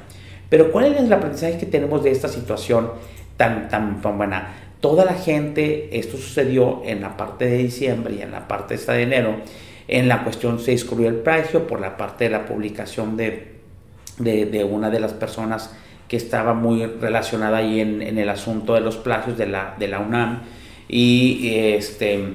Pero 0.50 0.70
¿cuál 0.70 0.92
es 0.92 1.00
el 1.00 1.10
aprendizaje 1.10 1.56
que 1.56 1.64
tenemos 1.64 2.04
de 2.04 2.10
esta 2.10 2.28
situación 2.28 2.90
tan, 3.38 3.70
tan, 3.70 4.02
tan 4.02 4.18
buena? 4.18 4.56
Toda 4.82 5.06
la 5.06 5.14
gente, 5.14 5.98
esto 5.98 6.18
sucedió 6.18 6.82
en 6.84 7.00
la 7.00 7.16
parte 7.16 7.46
de 7.46 7.56
diciembre 7.56 8.16
y 8.16 8.20
en 8.20 8.32
la 8.32 8.46
parte 8.46 8.74
esta 8.74 8.92
de 8.92 9.04
enero, 9.04 9.36
en 9.90 10.06
la 10.06 10.22
cuestión 10.22 10.60
se 10.60 10.72
excluyó 10.72 11.08
el 11.08 11.16
precio 11.16 11.66
por 11.66 11.80
la 11.80 11.96
parte 11.96 12.24
de 12.24 12.30
la 12.30 12.46
publicación 12.46 13.16
de, 13.16 13.56
de, 14.18 14.64
una 14.64 14.88
de 14.88 15.00
las 15.00 15.12
personas 15.12 15.74
que 16.06 16.16
estaba 16.16 16.54
muy 16.54 16.86
relacionada 16.86 17.56
ahí 17.58 17.80
en, 17.80 18.00
en, 18.00 18.16
el 18.16 18.28
asunto 18.28 18.74
de 18.74 18.82
los 18.82 18.96
plagios 18.96 19.36
de 19.36 19.48
la, 19.48 19.74
de 19.80 19.88
la 19.88 19.98
UNAM. 19.98 20.42
Y 20.88 21.54
este, 21.54 22.34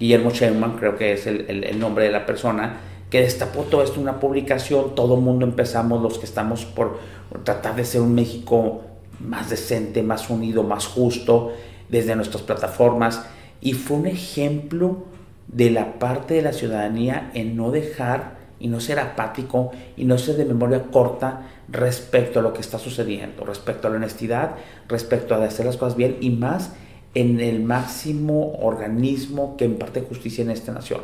Guillermo 0.00 0.30
Sherman, 0.30 0.76
creo 0.78 0.96
que 0.96 1.12
es 1.12 1.28
el, 1.28 1.46
el, 1.48 1.78
nombre 1.78 2.04
de 2.04 2.10
la 2.10 2.26
persona, 2.26 2.80
que 3.08 3.20
destapó 3.20 3.62
todo 3.62 3.84
esto, 3.84 4.00
una 4.00 4.18
publicación, 4.18 4.96
todo 4.96 5.14
el 5.14 5.20
mundo 5.20 5.46
empezamos, 5.46 6.02
los 6.02 6.18
que 6.18 6.26
estamos 6.26 6.64
por 6.64 6.98
tratar 7.44 7.76
de 7.76 7.84
ser 7.84 8.00
un 8.00 8.16
México 8.16 8.82
más 9.20 9.48
decente, 9.48 10.02
más 10.02 10.28
unido, 10.28 10.64
más 10.64 10.86
justo, 10.86 11.52
desde 11.88 12.16
nuestras 12.16 12.42
plataformas. 12.42 13.24
Y 13.60 13.74
fue 13.74 13.96
un 13.96 14.06
ejemplo 14.08 15.04
de 15.48 15.70
la 15.70 15.98
parte 15.98 16.34
de 16.34 16.42
la 16.42 16.52
ciudadanía 16.52 17.30
en 17.34 17.56
no 17.56 17.70
dejar 17.70 18.36
y 18.58 18.68
no 18.68 18.80
ser 18.80 18.98
apático 18.98 19.70
y 19.96 20.04
no 20.04 20.18
ser 20.18 20.36
de 20.36 20.44
memoria 20.44 20.84
corta 20.90 21.46
respecto 21.68 22.40
a 22.40 22.42
lo 22.42 22.52
que 22.52 22.60
está 22.60 22.78
sucediendo, 22.78 23.44
respecto 23.44 23.86
a 23.86 23.90
la 23.90 23.96
honestidad, 23.96 24.52
respecto 24.88 25.34
a 25.34 25.44
hacer 25.44 25.66
las 25.66 25.76
cosas 25.76 25.96
bien 25.96 26.16
y 26.20 26.30
más 26.30 26.72
en 27.14 27.40
el 27.40 27.62
máximo 27.62 28.58
organismo 28.60 29.56
que 29.56 29.64
imparte 29.64 30.02
justicia 30.02 30.42
en 30.42 30.50
esta 30.50 30.72
nación. 30.72 31.00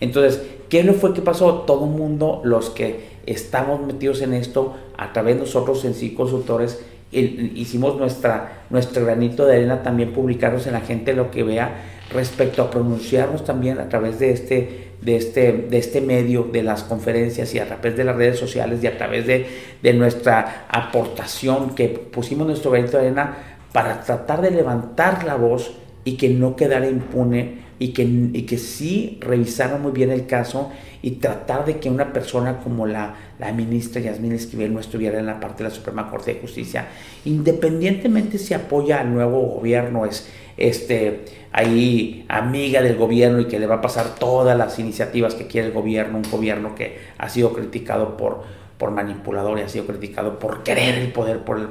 Entonces, 0.00 0.42
¿qué 0.68 0.82
fue 0.92 1.14
que 1.14 1.22
pasó? 1.22 1.60
Todo 1.60 1.84
el 1.84 1.92
mundo, 1.92 2.40
los 2.44 2.70
que 2.70 3.12
estamos 3.26 3.80
metidos 3.86 4.20
en 4.20 4.34
esto, 4.34 4.74
a 4.98 5.12
través 5.12 5.36
de 5.36 5.42
nosotros 5.42 5.84
en 5.84 5.94
sí 5.94 6.14
consultores, 6.14 6.84
hicimos 7.12 7.96
nuestra, 7.96 8.64
nuestro 8.70 9.04
granito 9.04 9.46
de 9.46 9.56
arena 9.56 9.82
también 9.82 10.12
publicarnos 10.12 10.66
en 10.66 10.72
la 10.72 10.80
gente 10.80 11.12
lo 11.12 11.30
que 11.30 11.44
vea 11.44 12.01
respecto 12.12 12.62
a 12.62 12.70
pronunciarnos 12.70 13.44
también 13.44 13.78
a 13.78 13.88
través 13.88 14.18
de 14.18 14.32
este, 14.32 14.92
de 15.00 15.16
este, 15.16 15.52
de 15.52 15.78
este 15.78 16.00
medio, 16.00 16.44
de 16.44 16.62
las 16.62 16.84
conferencias 16.84 17.54
y 17.54 17.58
a 17.58 17.66
través 17.66 17.96
de 17.96 18.04
las 18.04 18.16
redes 18.16 18.38
sociales 18.38 18.82
y 18.82 18.86
a 18.86 18.96
través 18.96 19.26
de, 19.26 19.92
nuestra 19.92 20.66
aportación 20.68 21.74
que 21.74 21.88
pusimos 21.88 22.46
nuestro 22.46 22.70
granito 22.70 22.98
de 22.98 23.06
arena 23.06 23.36
para 23.72 24.02
tratar 24.02 24.40
de 24.42 24.50
levantar 24.50 25.24
la 25.24 25.34
voz 25.34 25.72
y 26.04 26.16
que 26.16 26.28
no 26.28 26.56
quedara 26.56 26.88
impune 26.88 27.62
y 27.78 27.88
que, 27.88 28.02
y 28.02 28.42
que 28.42 28.58
sí 28.58 29.18
revisaran 29.20 29.82
muy 29.82 29.92
bien 29.92 30.10
el 30.10 30.26
caso 30.26 30.70
y 31.02 31.12
tratar 31.12 31.64
de 31.64 31.78
que 31.78 31.90
una 31.90 32.12
persona 32.12 32.58
como 32.58 32.86
la, 32.86 33.16
la 33.40 33.52
ministra 33.52 34.00
Yasmín 34.00 34.32
Esquivel 34.32 34.72
no 34.72 34.78
estuviera 34.78 35.18
en 35.18 35.26
la 35.26 35.40
parte 35.40 35.64
de 35.64 35.70
la 35.70 35.74
Suprema 35.74 36.08
Corte 36.08 36.34
de 36.34 36.40
Justicia, 36.40 36.86
independientemente 37.24 38.38
si 38.38 38.54
apoya 38.54 39.00
al 39.00 39.12
nuevo 39.12 39.40
gobierno, 39.40 40.06
es 40.06 40.28
este, 40.56 41.24
ahí 41.52 42.24
amiga 42.28 42.82
del 42.82 42.96
gobierno 42.96 43.40
y 43.40 43.46
que 43.46 43.58
le 43.58 43.66
va 43.66 43.76
a 43.76 43.80
pasar 43.80 44.14
todas 44.16 44.56
las 44.56 44.78
iniciativas 44.78 45.34
que 45.34 45.46
quiere 45.46 45.68
el 45.68 45.72
gobierno, 45.72 46.18
un 46.18 46.30
gobierno 46.30 46.74
que 46.74 46.98
ha 47.18 47.28
sido 47.28 47.52
criticado 47.52 48.16
por, 48.16 48.42
por 48.78 48.90
manipulador 48.90 49.58
y 49.58 49.62
ha 49.62 49.68
sido 49.68 49.86
criticado 49.86 50.38
por 50.38 50.62
querer 50.62 50.98
el 50.98 51.12
poder, 51.12 51.38
por 51.40 51.58
el 51.58 51.66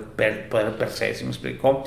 poder 0.49 0.77
per 0.77 0.89
se, 0.89 1.13
¿sí 1.13 1.23
me 1.23 1.31
explicó? 1.31 1.83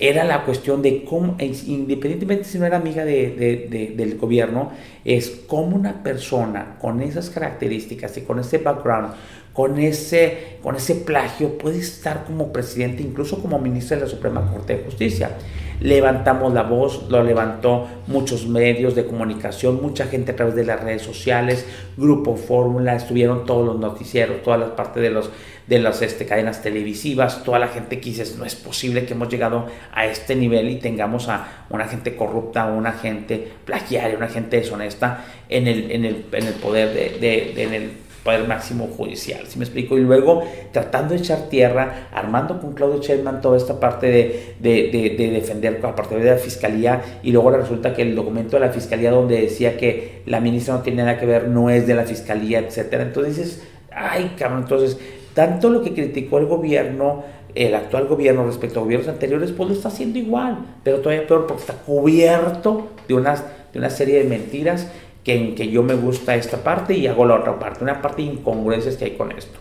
Era 0.00 0.24
la 0.24 0.44
cuestión 0.46 0.80
de 0.80 1.04
cómo, 1.04 1.36
independientemente 1.38 2.44
si 2.44 2.58
no 2.58 2.64
era 2.64 2.78
amiga 2.78 3.04
de, 3.04 3.92
del 3.94 4.16
gobierno, 4.16 4.72
es 5.04 5.42
cómo 5.46 5.76
una 5.76 6.02
persona 6.02 6.78
con 6.80 7.02
esas 7.02 7.28
características 7.28 8.16
y 8.16 8.22
con 8.22 8.38
ese 8.38 8.56
background, 8.56 9.12
con 9.52 9.78
ese, 9.78 10.58
con 10.62 10.76
ese 10.76 10.94
plagio, 10.94 11.58
puede 11.58 11.78
estar 11.78 12.24
como 12.24 12.52
presidente, 12.52 13.02
incluso 13.02 13.40
como 13.40 13.58
ministro 13.58 13.96
de 13.96 14.02
la 14.04 14.08
Suprema 14.08 14.50
Corte 14.50 14.76
de 14.76 14.84
Justicia. 14.84 15.36
Levantamos 15.80 16.52
la 16.52 16.62
voz, 16.62 17.08
lo 17.08 17.22
levantó 17.22 17.88
muchos 18.06 18.46
medios 18.46 18.94
de 18.94 19.06
comunicación, 19.06 19.80
mucha 19.80 20.06
gente 20.06 20.32
a 20.32 20.36
través 20.36 20.54
de 20.54 20.64
las 20.64 20.82
redes 20.82 21.02
sociales, 21.02 21.64
Grupo 21.96 22.36
Fórmula, 22.36 22.94
estuvieron 22.94 23.46
todos 23.46 23.66
los 23.66 23.78
noticieros, 23.78 24.42
todas 24.42 24.60
las 24.60 24.70
partes 24.70 25.02
de 25.02 25.10
los 25.10 25.30
de 25.70 25.78
las 25.78 26.02
este, 26.02 26.26
cadenas 26.26 26.62
televisivas, 26.62 27.44
toda 27.44 27.60
la 27.60 27.68
gente 27.68 28.00
que 28.00 28.10
dice, 28.10 28.24
no 28.36 28.44
es 28.44 28.56
posible 28.56 29.06
que 29.06 29.14
hemos 29.14 29.28
llegado 29.28 29.66
a 29.94 30.04
este 30.04 30.34
nivel 30.34 30.68
y 30.68 30.76
tengamos 30.76 31.28
a 31.28 31.64
una 31.70 31.86
gente 31.86 32.16
corrupta, 32.16 32.66
una 32.66 32.90
gente 32.92 33.52
plagiaria, 33.64 34.16
una 34.16 34.26
gente 34.26 34.56
deshonesta 34.56 35.24
en 35.48 35.68
el, 35.68 35.92
en 35.92 36.04
el, 36.04 36.24
en 36.32 36.46
el 36.48 36.54
poder 36.54 36.92
de, 36.92 37.20
de, 37.20 37.76
el 37.76 37.92
poder 38.22 38.46
máximo 38.46 38.88
judicial, 38.88 39.46
si 39.46 39.58
me 39.58 39.64
explico? 39.64 39.96
Y 39.96 40.02
luego 40.02 40.42
tratando 40.72 41.14
de 41.14 41.20
echar 41.20 41.48
tierra, 41.48 42.08
armando 42.12 42.60
con 42.60 42.72
Claudio 42.72 43.00
Sheinbaum 43.00 43.40
toda 43.40 43.56
esta 43.56 43.80
parte 43.80 44.06
de, 44.06 44.54
de, 44.60 45.14
de, 45.16 45.30
defender 45.30 45.80
a 45.84 45.94
partir 45.94 46.18
de 46.18 46.30
la 46.30 46.36
fiscalía 46.36 47.02
y 47.22 47.32
luego 47.32 47.50
resulta 47.50 47.94
que 47.94 48.02
el 48.02 48.14
documento 48.14 48.58
de 48.58 48.66
la 48.66 48.72
fiscalía 48.72 49.10
donde 49.10 49.40
decía 49.40 49.76
que 49.76 50.22
la 50.26 50.40
ministra 50.40 50.74
no 50.74 50.82
tiene 50.82 51.02
nada 51.02 51.18
que 51.18 51.26
ver 51.26 51.48
no 51.48 51.70
es 51.70 51.86
de 51.86 51.94
la 51.94 52.04
fiscalía, 52.04 52.58
etcétera. 52.58 53.04
Entonces 53.04 53.36
dices, 53.36 53.62
ay, 53.90 54.32
cabrón, 54.38 54.62
entonces 54.62 54.98
tanto 55.34 55.70
lo 55.70 55.82
que 55.82 55.94
criticó 55.94 56.38
el 56.38 56.46
gobierno 56.46 57.24
el 57.54 57.74
actual 57.74 58.06
gobierno 58.06 58.46
respecto 58.46 58.80
a 58.80 58.82
gobiernos 58.82 59.08
anteriores, 59.08 59.52
pues 59.52 59.68
lo 59.68 59.74
está 59.74 59.88
haciendo 59.88 60.18
igual, 60.18 60.58
pero 60.84 61.00
todavía 61.00 61.26
peor 61.26 61.46
porque 61.46 61.62
está 61.62 61.74
cubierto 61.74 62.88
de, 63.08 63.14
unas, 63.14 63.44
de 63.72 63.78
una 63.78 63.90
serie 63.90 64.22
de 64.22 64.24
mentiras 64.28 64.88
que, 65.24 65.34
en 65.34 65.54
que 65.54 65.68
yo 65.68 65.82
me 65.82 65.94
gusta 65.94 66.34
esta 66.34 66.58
parte 66.58 66.94
y 66.94 67.06
hago 67.06 67.24
la 67.24 67.36
otra 67.36 67.58
parte, 67.58 67.84
una 67.84 68.00
parte 68.00 68.22
de 68.22 68.28
incongruencias 68.28 68.96
que 68.96 69.06
hay 69.06 69.10
con 69.12 69.32
esto. 69.32 69.58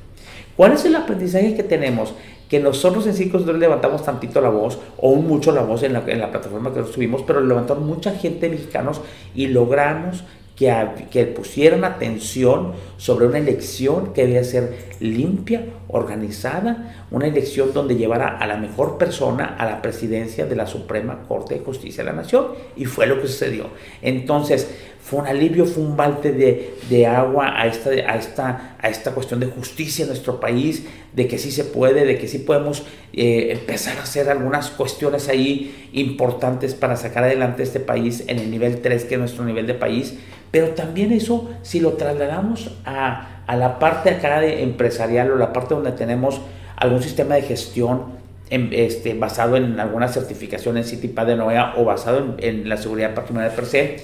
¿Cuál 0.56 0.74
es 0.74 0.86
el 0.86 0.96
aprendizaje 0.96 1.56
que 1.56 1.63
tenemos? 1.63 2.13
Que 2.50 2.60
nosotros 2.60 3.08
en 3.08 3.13
Cinco 3.13 3.38
levantamos 3.38 4.04
tantito 4.04 4.42
la 4.42 4.50
voz, 4.50 4.80
o 4.98 5.16
mucho 5.16 5.51
la 5.51 5.62
voz 5.62 5.84
en 5.84 5.94
la, 5.94 6.04
en 6.08 6.20
la 6.20 6.32
plataforma 6.32 6.74
que 6.74 6.82
nos 6.82 6.92
subimos, 6.92 7.22
pero 7.24 7.42
levantamos 7.42 7.86
mucha 7.86 8.12
gente 8.12 8.50
mexicanos 8.50 9.01
y 9.34 9.48
logramos 9.48 10.24
que, 10.56 10.74
que, 11.10 11.25
pusieran 11.25 11.86
atención 11.86 12.74
sobre 12.98 13.28
una 13.28 13.38
elección 13.38 14.12
que 14.12 14.24
debía 14.24 14.44
ser 14.44 14.78
limpia, 15.00 15.63
organizada, 15.89 17.05
una 17.12 17.27
elección 17.27 17.74
donde 17.74 17.96
llevara 17.96 18.38
a 18.38 18.48
la 18.48 18.58
mejor 18.58 18.98
persona 18.98 19.55
a 19.58 19.65
la 19.65 19.81
presidencia 19.81 20.46
de 20.46 20.55
la 20.55 20.67
Suprema 20.67 21.24
Corte 21.27 21.55
de 21.55 21.62
Justicia 21.62 22.03
de 22.03 22.12
la 22.12 22.15
Nación. 22.15 22.48
Y 22.75 22.86
fue 22.86 23.08
lo 23.08 23.19
que 23.19 23.27
sucedió. 23.27 23.65
Entonces, 24.01 24.69
fue 25.01 25.19
un 25.19 25.27
alivio, 25.27 25.65
fue 25.65 25.84
un 25.84 25.98
balde 25.98 26.74
de, 26.89 27.08
agua 27.08 27.60
a 27.60 27.65
esta, 27.65 27.89
a, 27.89 28.15
esta, 28.15 28.77
a 28.79 28.89
esta 28.89 29.12
cuestión 29.12 29.39
de 29.39 29.48
justicia 29.48 30.03
en 30.03 30.10
nuestro 30.10 30.39
país, 30.39 30.86
de 31.13 31.27
que 31.27 31.39
sí 31.39 31.51
se 31.51 31.63
puede, 31.63 32.05
de 32.05 32.19
que 32.19 32.27
sí 32.27 32.39
podemos 32.39 32.84
eh, 33.13 33.48
empezar 33.51 33.98
a 33.98 34.03
hacer 34.03 34.29
algunas 34.29 34.69
cuestiones 34.69 35.27
ahí 35.27 35.89
importantes 35.93 36.75
para 36.75 36.96
sacar 36.96 37.24
adelante 37.24 37.63
este 37.63 37.79
país 37.79 38.24
en 38.27 38.38
el 38.38 38.51
nivel 38.51 38.81
3, 38.81 39.05
que 39.05 39.15
es 39.15 39.19
nuestro 39.19 39.46
nivel 39.46 39.65
de 39.65 39.74
país. 39.74 40.13
Pero 40.51 40.69
también 40.69 41.12
eso, 41.12 41.50
si 41.63 41.79
lo 41.79 41.93
trasladamos 41.93 42.77
a, 42.86 43.38
a 43.50 43.56
la 43.56 43.79
parte 43.79 44.12
acá 44.12 44.39
de 44.39 44.62
empresarial 44.62 45.32
o 45.32 45.36
la 45.36 45.51
parte 45.51 45.74
donde 45.74 45.91
tenemos 45.94 46.39
algún 46.75 47.01
sistema 47.01 47.34
de 47.34 47.41
gestión 47.41 48.20
este, 48.51 49.15
basado 49.15 49.58
en 49.58 49.79
alguna 49.79 50.08
certificación 50.08 50.77
en 50.77 50.84
CITIPA 50.84 51.25
de 51.25 51.36
NOEA 51.36 51.74
o 51.77 51.84
basado 51.84 52.20
en, 52.20 52.36
en 52.38 52.70
la 52.70 52.77
seguridad 52.77 53.15
patrimonial 53.15 53.51
per 53.53 53.65
se, 53.65 53.98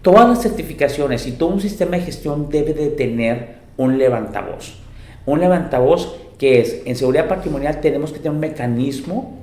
todas 0.00 0.26
las 0.26 0.40
certificaciones 0.40 1.26
y 1.26 1.32
todo 1.32 1.50
un 1.50 1.60
sistema 1.60 1.98
de 1.98 2.04
gestión 2.04 2.48
debe 2.48 2.72
de 2.72 2.88
tener 2.88 3.56
un 3.76 3.98
levantavoz. 3.98 4.78
Un 5.26 5.40
levantavoz 5.40 6.16
que 6.38 6.62
es, 6.62 6.80
en 6.86 6.96
seguridad 6.96 7.28
patrimonial 7.28 7.82
tenemos 7.82 8.12
que 8.12 8.18
tener 8.18 8.32
un 8.32 8.40
mecanismo, 8.40 9.40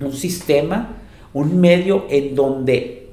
un 0.00 0.12
sistema, 0.12 0.96
un 1.32 1.60
medio 1.60 2.06
en 2.10 2.34
donde 2.34 3.08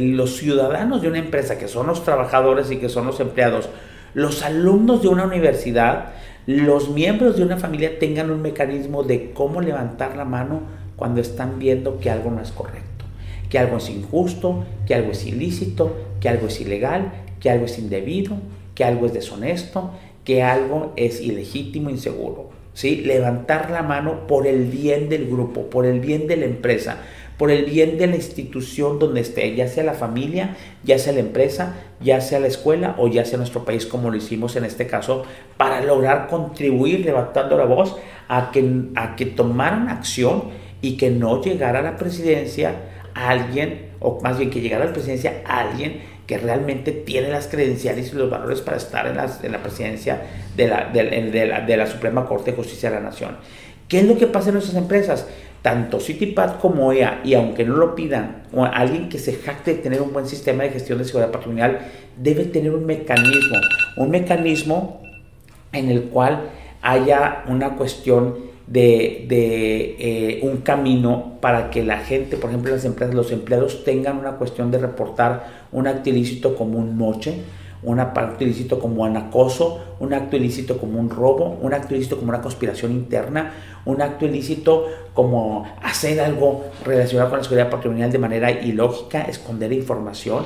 los 0.00 0.36
ciudadanos 0.38 1.02
de 1.02 1.08
una 1.08 1.18
empresa, 1.18 1.56
que 1.56 1.68
son 1.68 1.86
los 1.86 2.02
trabajadores 2.02 2.72
y 2.72 2.78
que 2.78 2.88
son 2.88 3.06
los 3.06 3.20
empleados, 3.20 3.68
los 4.14 4.42
alumnos 4.42 5.02
de 5.02 5.08
una 5.08 5.24
universidad, 5.24 6.12
los 6.46 6.90
miembros 6.90 7.36
de 7.36 7.42
una 7.42 7.56
familia 7.56 7.98
tengan 7.98 8.30
un 8.30 8.42
mecanismo 8.42 9.02
de 9.02 9.32
cómo 9.32 9.60
levantar 9.60 10.16
la 10.16 10.24
mano 10.24 10.62
cuando 10.96 11.20
están 11.20 11.58
viendo 11.58 11.98
que 11.98 12.10
algo 12.10 12.30
no 12.30 12.40
es 12.40 12.52
correcto, 12.52 13.04
que 13.50 13.58
algo 13.58 13.78
es 13.78 13.90
injusto, 13.90 14.64
que 14.86 14.94
algo 14.94 15.12
es 15.12 15.26
ilícito, 15.26 15.96
que 16.20 16.28
algo 16.28 16.46
es 16.46 16.60
ilegal, 16.60 17.12
que 17.40 17.50
algo 17.50 17.66
es 17.66 17.78
indebido, 17.78 18.36
que 18.74 18.84
algo 18.84 19.06
es 19.06 19.12
deshonesto, 19.12 19.90
que 20.24 20.42
algo 20.42 20.92
es 20.96 21.20
ilegítimo, 21.20 21.90
inseguro. 21.90 22.50
¿sí? 22.72 22.96
Levantar 22.96 23.70
la 23.70 23.82
mano 23.82 24.26
por 24.26 24.46
el 24.46 24.64
bien 24.64 25.08
del 25.08 25.26
grupo, 25.26 25.70
por 25.70 25.86
el 25.86 26.00
bien 26.00 26.26
de 26.26 26.36
la 26.36 26.46
empresa, 26.46 26.98
por 27.38 27.50
el 27.50 27.64
bien 27.64 27.98
de 27.98 28.06
la 28.06 28.16
institución 28.16 28.98
donde 28.98 29.20
esté, 29.20 29.54
ya 29.54 29.68
sea 29.68 29.84
la 29.84 29.94
familia, 29.94 30.56
ya 30.84 30.98
sea 30.98 31.12
la 31.12 31.20
empresa, 31.20 31.74
ya 32.00 32.20
sea 32.20 32.40
la 32.40 32.46
escuela 32.46 32.94
o 32.98 33.08
ya 33.08 33.24
sea 33.24 33.38
nuestro 33.38 33.64
país, 33.64 33.86
como 33.86 34.10
lo 34.10 34.16
hicimos 34.16 34.56
en 34.56 34.64
este 34.64 34.86
caso, 34.86 35.24
para 35.56 35.82
lograr 35.82 36.28
contribuir 36.28 37.04
levantando 37.04 37.56
la 37.56 37.64
voz 37.64 37.96
a 38.28 38.50
que, 38.52 38.64
a 38.94 39.16
que 39.16 39.26
tomaran 39.26 39.88
acción 39.88 40.44
y 40.80 40.96
que 40.96 41.10
no 41.10 41.42
llegara 41.42 41.80
a 41.80 41.82
la 41.82 41.96
presidencia 41.96 42.74
alguien, 43.14 43.90
o 44.00 44.20
más 44.22 44.38
bien 44.38 44.50
que 44.50 44.60
llegara 44.60 44.84
a 44.84 44.86
la 44.88 44.92
presidencia 44.92 45.42
alguien 45.46 46.14
que 46.26 46.38
realmente 46.38 46.92
tiene 46.92 47.28
las 47.28 47.48
credenciales 47.48 48.12
y 48.12 48.16
los 48.16 48.30
valores 48.30 48.60
para 48.60 48.76
estar 48.76 49.06
en, 49.06 49.18
en 49.18 49.52
la 49.52 49.62
presidencia 49.62 50.22
de 50.56 50.68
la, 50.68 50.90
de, 50.90 51.46
la, 51.46 51.60
de 51.60 51.76
la, 51.76 51.86
Suprema 51.86 52.26
Corte 52.26 52.52
de 52.52 52.56
Justicia 52.56 52.90
de 52.90 52.96
la 52.96 53.02
Nación. 53.02 53.36
¿Qué 53.88 54.00
es 54.00 54.06
lo 54.06 54.16
que 54.16 54.26
pasa 54.26 54.48
en 54.48 54.54
nuestras 54.54 54.76
empresas? 54.76 55.26
Tanto 55.64 55.98
CityPad 55.98 56.60
como 56.60 56.92
EA, 56.92 57.22
y 57.24 57.32
aunque 57.32 57.64
no 57.64 57.76
lo 57.76 57.94
pidan, 57.94 58.42
alguien 58.54 59.08
que 59.08 59.18
se 59.18 59.32
jacte 59.32 59.72
de 59.72 59.80
tener 59.80 60.02
un 60.02 60.12
buen 60.12 60.26
sistema 60.26 60.62
de 60.62 60.68
gestión 60.68 60.98
de 60.98 61.06
seguridad 61.06 61.32
patrimonial, 61.32 61.78
debe 62.18 62.44
tener 62.44 62.74
un 62.74 62.84
mecanismo, 62.84 63.56
un 63.96 64.10
mecanismo 64.10 65.00
en 65.72 65.90
el 65.90 66.02
cual 66.02 66.50
haya 66.82 67.44
una 67.48 67.76
cuestión 67.76 68.52
de, 68.66 69.24
de 69.26 69.96
eh, 69.98 70.40
un 70.42 70.58
camino 70.58 71.38
para 71.40 71.70
que 71.70 71.82
la 71.82 71.96
gente, 71.96 72.36
por 72.36 72.50
ejemplo 72.50 72.70
las 72.70 72.84
empresas, 72.84 73.14
los 73.14 73.32
empleados 73.32 73.84
tengan 73.84 74.18
una 74.18 74.32
cuestión 74.32 74.70
de 74.70 74.76
reportar 74.76 75.64
un 75.72 75.86
acto 75.86 76.10
ilícito 76.10 76.56
como 76.56 76.78
un 76.78 76.98
moche, 76.98 77.36
un 77.84 78.00
acto 78.00 78.44
ilícito 78.44 78.78
como 78.78 79.02
un 79.02 79.16
acoso, 79.16 79.80
un 80.00 80.14
acto 80.14 80.36
ilícito 80.36 80.78
como 80.78 80.98
un 80.98 81.10
robo, 81.10 81.58
un 81.60 81.74
acto 81.74 81.94
ilícito 81.94 82.16
como 82.16 82.30
una 82.30 82.40
conspiración 82.40 82.92
interna, 82.92 83.52
un 83.84 84.02
acto 84.02 84.26
ilícito 84.26 84.86
como 85.12 85.66
hacer 85.82 86.20
algo 86.20 86.64
relacionado 86.84 87.30
con 87.30 87.38
la 87.38 87.44
seguridad 87.44 87.70
patrimonial 87.70 88.10
de 88.10 88.18
manera 88.18 88.50
ilógica, 88.50 89.22
esconder 89.22 89.72
información, 89.72 90.44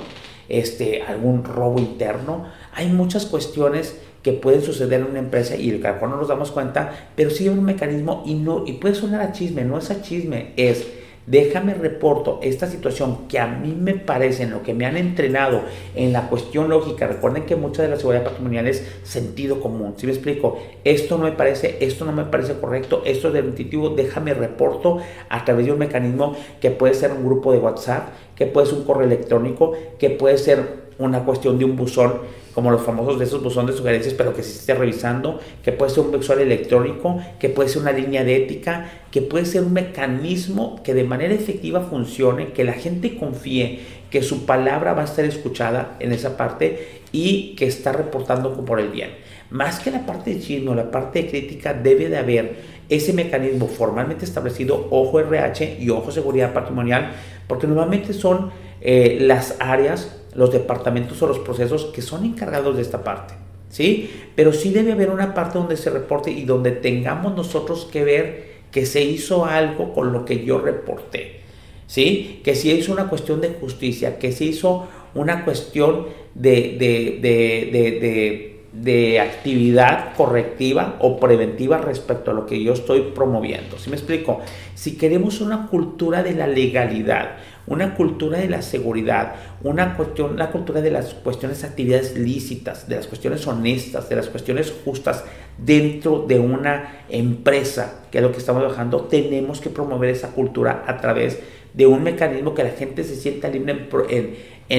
este, 0.48 1.02
algún 1.02 1.44
robo 1.44 1.78
interno. 1.78 2.44
Hay 2.74 2.88
muchas 2.88 3.26
cuestiones 3.26 3.98
que 4.22 4.32
pueden 4.32 4.62
suceder 4.62 5.00
en 5.00 5.06
una 5.06 5.20
empresa 5.20 5.56
y 5.56 5.70
el 5.70 5.80
cual 5.80 6.10
no 6.10 6.16
nos 6.16 6.28
damos 6.28 6.50
cuenta, 6.50 7.10
pero 7.14 7.30
sí 7.30 7.44
hay 7.44 7.50
un 7.50 7.64
mecanismo 7.64 8.22
y, 8.26 8.34
no, 8.34 8.66
y 8.66 8.74
puede 8.74 8.94
sonar 8.94 9.20
a 9.20 9.32
chisme, 9.32 9.64
no 9.64 9.78
es 9.78 9.90
a 9.90 10.02
chisme, 10.02 10.52
es 10.56 10.86
déjame 11.30 11.74
reporto 11.74 12.40
esta 12.42 12.66
situación 12.66 13.28
que 13.28 13.38
a 13.38 13.46
mí 13.46 13.76
me 13.78 13.94
parece, 13.94 14.44
en 14.44 14.50
lo 14.50 14.62
que 14.62 14.74
me 14.74 14.86
han 14.86 14.96
entrenado 14.96 15.62
en 15.94 16.12
la 16.12 16.28
cuestión 16.28 16.68
lógica. 16.70 17.06
Recuerden 17.06 17.44
que 17.44 17.56
mucha 17.56 17.82
de 17.82 17.88
la 17.88 17.96
seguridad 17.96 18.24
patrimonial 18.24 18.66
es 18.66 18.86
sentido 19.02 19.60
común. 19.60 19.94
Si 19.96 20.06
me 20.06 20.12
explico, 20.12 20.58
esto 20.84 21.18
no 21.18 21.24
me 21.24 21.32
parece, 21.32 21.76
esto 21.80 22.04
no 22.04 22.12
me 22.12 22.24
parece 22.24 22.54
correcto, 22.54 23.02
esto 23.04 23.28
es 23.28 23.34
del 23.34 23.46
intuitivo, 23.46 23.90
déjame 23.90 24.34
reporto 24.34 24.98
a 25.28 25.44
través 25.44 25.66
de 25.66 25.72
un 25.72 25.78
mecanismo 25.78 26.34
que 26.60 26.70
puede 26.70 26.94
ser 26.94 27.12
un 27.12 27.24
grupo 27.24 27.52
de 27.52 27.58
WhatsApp, 27.58 28.08
que 28.34 28.46
puede 28.46 28.66
ser 28.66 28.78
un 28.78 28.84
correo 28.84 29.06
electrónico, 29.06 29.72
que 29.98 30.10
puede 30.10 30.38
ser 30.38 30.87
una 30.98 31.24
cuestión 31.24 31.58
de 31.58 31.64
un 31.64 31.76
buzón 31.76 32.14
como 32.54 32.72
los 32.72 32.82
famosos 32.82 33.20
de 33.20 33.24
esos 33.24 33.40
buzones 33.40 33.72
de 33.72 33.78
sugerencias, 33.78 34.14
pero 34.14 34.34
que 34.34 34.42
se 34.42 34.58
esté 34.58 34.74
revisando, 34.74 35.38
que 35.62 35.70
puede 35.70 35.92
ser 35.92 36.04
un 36.04 36.18
visual 36.18 36.40
electrónico, 36.40 37.20
que 37.38 37.48
puede 37.48 37.68
ser 37.68 37.82
una 37.82 37.92
línea 37.92 38.24
de 38.24 38.36
ética, 38.36 38.90
que 39.12 39.22
puede 39.22 39.44
ser 39.44 39.62
un 39.62 39.72
mecanismo 39.72 40.82
que 40.82 40.92
de 40.92 41.04
manera 41.04 41.32
efectiva 41.32 41.82
funcione, 41.82 42.48
que 42.52 42.64
la 42.64 42.72
gente 42.72 43.16
confíe 43.16 43.78
que 44.10 44.22
su 44.22 44.44
palabra 44.44 44.92
va 44.92 45.02
a 45.02 45.04
estar 45.04 45.24
escuchada 45.24 45.96
en 46.00 46.12
esa 46.12 46.36
parte 46.36 47.02
y 47.12 47.54
que 47.54 47.66
está 47.66 47.92
reportando 47.92 48.52
por 48.64 48.80
el 48.80 48.88
bien. 48.88 49.10
Más 49.50 49.78
que 49.78 49.90
la 49.92 50.04
parte 50.04 50.34
de 50.34 50.40
chisme 50.40 50.70
o 50.70 50.74
la 50.74 50.90
parte 50.90 51.22
de 51.22 51.30
crítica, 51.30 51.74
debe 51.74 52.08
de 52.08 52.18
haber 52.18 52.56
ese 52.88 53.12
mecanismo 53.12 53.68
formalmente 53.68 54.24
establecido, 54.24 54.88
ojo 54.90 55.20
RH 55.20 55.78
y 55.80 55.90
ojo 55.90 56.10
seguridad 56.10 56.52
patrimonial, 56.52 57.12
porque 57.46 57.66
normalmente 57.66 58.12
son 58.12 58.50
eh, 58.80 59.18
las 59.20 59.56
áreas 59.60 60.17
los 60.38 60.52
departamentos 60.52 61.20
o 61.20 61.26
los 61.26 61.40
procesos 61.40 61.86
que 61.86 62.00
son 62.00 62.24
encargados 62.24 62.76
de 62.76 62.82
esta 62.82 63.02
parte. 63.02 63.34
¿Sí? 63.70 64.08
Pero 64.36 64.52
sí 64.52 64.70
debe 64.70 64.92
haber 64.92 65.10
una 65.10 65.34
parte 65.34 65.58
donde 65.58 65.76
se 65.76 65.90
reporte 65.90 66.30
y 66.30 66.44
donde 66.44 66.70
tengamos 66.70 67.34
nosotros 67.34 67.88
que 67.90 68.04
ver 68.04 68.48
que 68.70 68.86
se 68.86 69.02
hizo 69.02 69.44
algo 69.44 69.92
con 69.92 70.12
lo 70.12 70.24
que 70.24 70.44
yo 70.44 70.60
reporté. 70.60 71.40
¿Sí? 71.88 72.40
Que 72.44 72.54
se 72.54 72.68
hizo 72.68 72.92
una 72.92 73.08
cuestión 73.08 73.40
de 73.40 73.48
justicia, 73.48 74.18
que 74.18 74.30
se 74.30 74.44
hizo 74.44 74.86
una 75.14 75.44
cuestión 75.44 76.06
de, 76.34 76.76
de, 76.78 77.18
de, 77.20 78.60
de 78.72 79.20
actividad 79.20 80.14
correctiva 80.14 80.96
o 81.00 81.18
preventiva 81.18 81.78
respecto 81.78 82.30
a 82.30 82.34
lo 82.34 82.46
que 82.46 82.62
yo 82.62 82.74
estoy 82.74 83.10
promoviendo. 83.12 83.76
¿Sí 83.78 83.90
me 83.90 83.96
explico? 83.96 84.40
Si 84.76 84.96
queremos 84.96 85.40
una 85.40 85.66
cultura 85.66 86.22
de 86.22 86.34
la 86.34 86.46
legalidad, 86.46 87.38
una 87.68 87.94
cultura 87.94 88.38
de 88.38 88.48
la 88.48 88.62
seguridad, 88.62 89.34
una 89.62 89.96
cuestión, 89.96 90.36
la 90.36 90.50
cultura 90.50 90.80
de 90.80 90.90
las 90.90 91.14
cuestiones 91.14 91.62
de 91.62 91.68
actividades 91.68 92.16
lícitas, 92.16 92.88
de 92.88 92.96
las 92.96 93.06
cuestiones 93.06 93.46
honestas, 93.46 94.08
de 94.08 94.16
las 94.16 94.28
cuestiones 94.28 94.72
justas 94.84 95.24
dentro 95.58 96.24
de 96.26 96.38
una 96.38 97.04
empresa, 97.08 98.04
que 98.10 98.18
es 98.18 98.24
lo 98.24 98.32
que 98.32 98.38
estamos 98.38 98.62
trabajando, 98.62 99.02
tenemos 99.02 99.60
que 99.60 99.70
promover 99.70 100.10
esa 100.10 100.28
cultura 100.28 100.84
a 100.86 100.96
través 100.98 101.38
de 101.74 101.86
un 101.86 102.02
mecanismo 102.02 102.54
que 102.54 102.64
la 102.64 102.70
gente 102.70 103.04
se 103.04 103.14
sienta 103.14 103.48
libre 103.48 103.72
en, 103.72 103.88
en, 104.08 104.36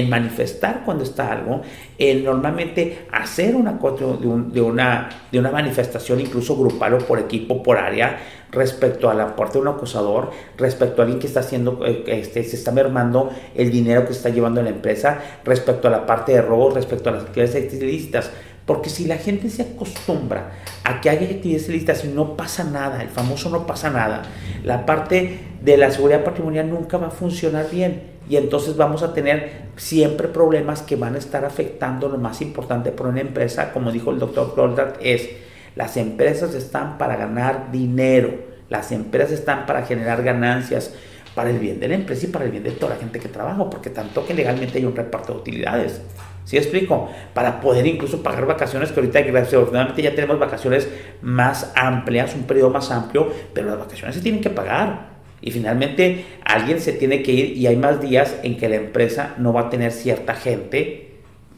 manifestar 0.08 0.82
cuando 0.84 1.04
está 1.04 1.32
algo, 1.32 1.62
en 1.98 2.24
normalmente 2.24 3.06
hacer 3.10 3.56
una, 3.56 3.72
de, 3.72 4.60
una, 4.60 5.08
de 5.30 5.38
una 5.38 5.50
manifestación 5.50 6.20
incluso 6.20 6.56
grupal 6.56 6.94
o 6.94 6.98
por 6.98 7.18
equipo, 7.18 7.62
por 7.62 7.76
área, 7.76 8.18
respecto 8.52 9.10
a 9.10 9.14
la 9.14 9.36
parte 9.36 9.54
de 9.54 9.62
un 9.62 9.68
acusador, 9.68 10.30
respecto 10.56 11.02
a 11.02 11.04
alguien 11.04 11.20
que 11.20 11.26
está 11.26 11.40
haciendo, 11.40 11.84
eh, 11.84 12.04
este, 12.06 12.42
se 12.44 12.56
está 12.56 12.72
mermando 12.72 13.30
el 13.54 13.70
dinero 13.70 14.02
que 14.02 14.12
se 14.12 14.18
está 14.18 14.28
llevando 14.30 14.60
en 14.60 14.66
la 14.66 14.72
empresa, 14.72 15.18
respecto 15.44 15.88
a 15.88 15.90
la 15.90 16.06
parte 16.06 16.32
de 16.32 16.42
robo, 16.42 16.70
respecto 16.70 17.10
a 17.10 17.12
las 17.12 17.24
actividades 17.24 17.72
ilícitas. 17.74 18.30
Porque 18.66 18.88
si 18.88 19.06
la 19.06 19.16
gente 19.16 19.50
se 19.50 19.62
acostumbra 19.62 20.52
a 20.84 21.00
que 21.00 21.10
haya 21.10 21.26
actividades 21.28 21.68
ilícitas 21.68 22.04
y 22.04 22.08
no 22.08 22.36
pasa 22.36 22.62
nada, 22.62 23.02
el 23.02 23.08
famoso 23.08 23.50
no 23.50 23.66
pasa 23.66 23.90
nada, 23.90 24.22
la 24.62 24.86
parte 24.86 25.40
de 25.60 25.76
la 25.76 25.90
seguridad 25.90 26.22
patrimonial 26.22 26.70
nunca 26.70 26.96
va 26.96 27.08
a 27.08 27.10
funcionar 27.10 27.68
bien. 27.70 28.09
Y 28.30 28.36
entonces 28.36 28.76
vamos 28.76 29.02
a 29.02 29.12
tener 29.12 29.70
siempre 29.74 30.28
problemas 30.28 30.82
que 30.82 30.94
van 30.94 31.16
a 31.16 31.18
estar 31.18 31.44
afectando 31.44 32.08
lo 32.08 32.16
más 32.16 32.40
importante 32.40 32.92
por 32.92 33.08
una 33.08 33.20
empresa, 33.20 33.72
como 33.72 33.90
dijo 33.90 34.12
el 34.12 34.20
doctor 34.20 34.54
Goldart, 34.54 34.98
es 35.00 35.28
las 35.74 35.96
empresas 35.96 36.54
están 36.54 36.96
para 36.96 37.16
ganar 37.16 37.72
dinero, 37.72 38.32
las 38.68 38.92
empresas 38.92 39.32
están 39.32 39.66
para 39.66 39.82
generar 39.82 40.22
ganancias 40.22 40.94
para 41.34 41.50
el 41.50 41.58
bien 41.58 41.80
de 41.80 41.88
la 41.88 41.96
empresa 41.96 42.26
y 42.26 42.28
para 42.28 42.44
el 42.44 42.52
bien 42.52 42.62
de 42.62 42.70
toda 42.70 42.94
la 42.94 43.00
gente 43.00 43.18
que 43.18 43.28
trabaja, 43.28 43.68
porque 43.68 43.90
tanto 43.90 44.24
que 44.24 44.32
legalmente 44.32 44.78
hay 44.78 44.84
un 44.84 44.94
reparto 44.94 45.32
de 45.32 45.40
utilidades. 45.40 46.00
¿Sí 46.44 46.56
explico? 46.56 47.10
Para 47.34 47.60
poder 47.60 47.84
incluso 47.84 48.22
pagar 48.22 48.46
vacaciones, 48.46 48.92
que 48.92 49.00
ahorita 49.00 49.18
afortunadamente 49.40 50.02
ya 50.02 50.14
tenemos 50.14 50.38
vacaciones 50.38 50.88
más 51.20 51.72
amplias, 51.74 52.36
un 52.36 52.44
periodo 52.44 52.70
más 52.70 52.92
amplio, 52.92 53.28
pero 53.52 53.70
las 53.70 53.78
vacaciones 53.80 54.14
se 54.14 54.22
tienen 54.22 54.40
que 54.40 54.50
pagar. 54.50 55.09
Y 55.42 55.50
finalmente 55.50 56.24
alguien 56.44 56.80
se 56.80 56.92
tiene 56.92 57.22
que 57.22 57.32
ir 57.32 57.56
y 57.56 57.66
hay 57.66 57.76
más 57.76 58.00
días 58.00 58.36
en 58.42 58.56
que 58.56 58.68
la 58.68 58.76
empresa 58.76 59.34
no 59.38 59.52
va 59.52 59.62
a 59.62 59.70
tener 59.70 59.92
cierta 59.92 60.34
gente 60.34 61.10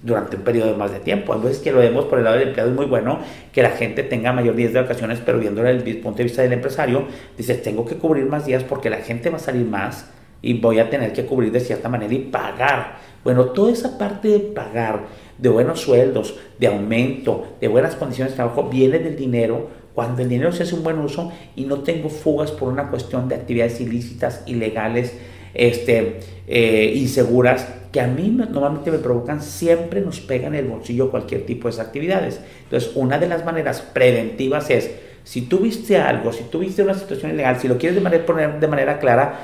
durante 0.02 0.36
un 0.36 0.42
periodo 0.42 0.72
de 0.72 0.76
más 0.76 0.92
de 0.92 1.00
tiempo. 1.00 1.32
A 1.32 1.36
veces 1.36 1.58
que 1.58 1.72
lo 1.72 1.78
vemos 1.78 2.06
por 2.06 2.18
el 2.18 2.24
lado 2.24 2.38
del 2.38 2.48
empleado 2.48 2.70
es 2.70 2.76
muy 2.76 2.86
bueno 2.86 3.20
que 3.52 3.62
la 3.62 3.70
gente 3.70 4.02
tenga 4.02 4.32
mayor 4.32 4.56
días 4.56 4.72
de 4.72 4.82
vacaciones, 4.82 5.20
pero 5.24 5.38
viéndolo 5.38 5.72
desde 5.72 5.90
el 5.90 5.98
punto 5.98 6.18
de 6.18 6.24
vista 6.24 6.42
del 6.42 6.52
empresario, 6.52 7.06
dice, 7.36 7.54
tengo 7.54 7.84
que 7.86 7.96
cubrir 7.96 8.26
más 8.26 8.46
días 8.46 8.64
porque 8.64 8.90
la 8.90 8.98
gente 8.98 9.30
va 9.30 9.36
a 9.36 9.40
salir 9.40 9.66
más 9.66 10.10
y 10.42 10.54
voy 10.54 10.80
a 10.80 10.90
tener 10.90 11.12
que 11.12 11.24
cubrir 11.24 11.52
de 11.52 11.60
cierta 11.60 11.88
manera 11.88 12.12
y 12.12 12.18
pagar. 12.18 12.96
Bueno, 13.22 13.46
toda 13.46 13.72
esa 13.72 13.96
parte 13.96 14.28
de 14.28 14.40
pagar, 14.40 15.02
de 15.38 15.48
buenos 15.48 15.80
sueldos, 15.80 16.36
de 16.58 16.66
aumento, 16.66 17.56
de 17.60 17.68
buenas 17.68 17.94
condiciones 17.94 18.32
de 18.32 18.36
trabajo, 18.36 18.68
viene 18.68 18.98
del 18.98 19.16
dinero 19.16 19.70
cuando 19.94 20.22
el 20.22 20.28
dinero 20.28 20.52
se 20.52 20.62
hace 20.62 20.74
un 20.74 20.82
buen 20.82 20.98
uso 20.98 21.32
y 21.54 21.64
no 21.64 21.78
tengo 21.78 22.08
fugas 22.08 22.50
por 22.50 22.72
una 22.72 22.88
cuestión 22.90 23.28
de 23.28 23.34
actividades 23.34 23.80
ilícitas, 23.80 24.42
ilegales, 24.46 25.14
este, 25.54 26.20
eh, 26.46 26.92
inseguras 26.96 27.66
que 27.92 28.00
a 28.00 28.06
mí 28.06 28.30
normalmente 28.30 28.90
me 28.90 28.98
provocan, 28.98 29.42
siempre 29.42 30.00
nos 30.00 30.20
pegan 30.20 30.54
en 30.54 30.64
el 30.64 30.70
bolsillo 30.70 31.10
cualquier 31.10 31.44
tipo 31.44 31.70
de 31.70 31.80
actividades. 31.80 32.40
Entonces, 32.64 32.92
una 32.94 33.18
de 33.18 33.28
las 33.28 33.44
maneras 33.44 33.82
preventivas 33.82 34.70
es, 34.70 34.90
si 35.24 35.42
tú 35.42 35.58
viste 35.58 35.98
algo, 35.98 36.32
si 36.32 36.44
tú 36.44 36.60
viste 36.60 36.82
una 36.82 36.94
situación 36.94 37.32
ilegal, 37.32 37.60
si 37.60 37.68
lo 37.68 37.76
quieres 37.76 37.98
poner 38.20 38.58
de 38.58 38.68
manera 38.68 38.98
clara, 38.98 39.40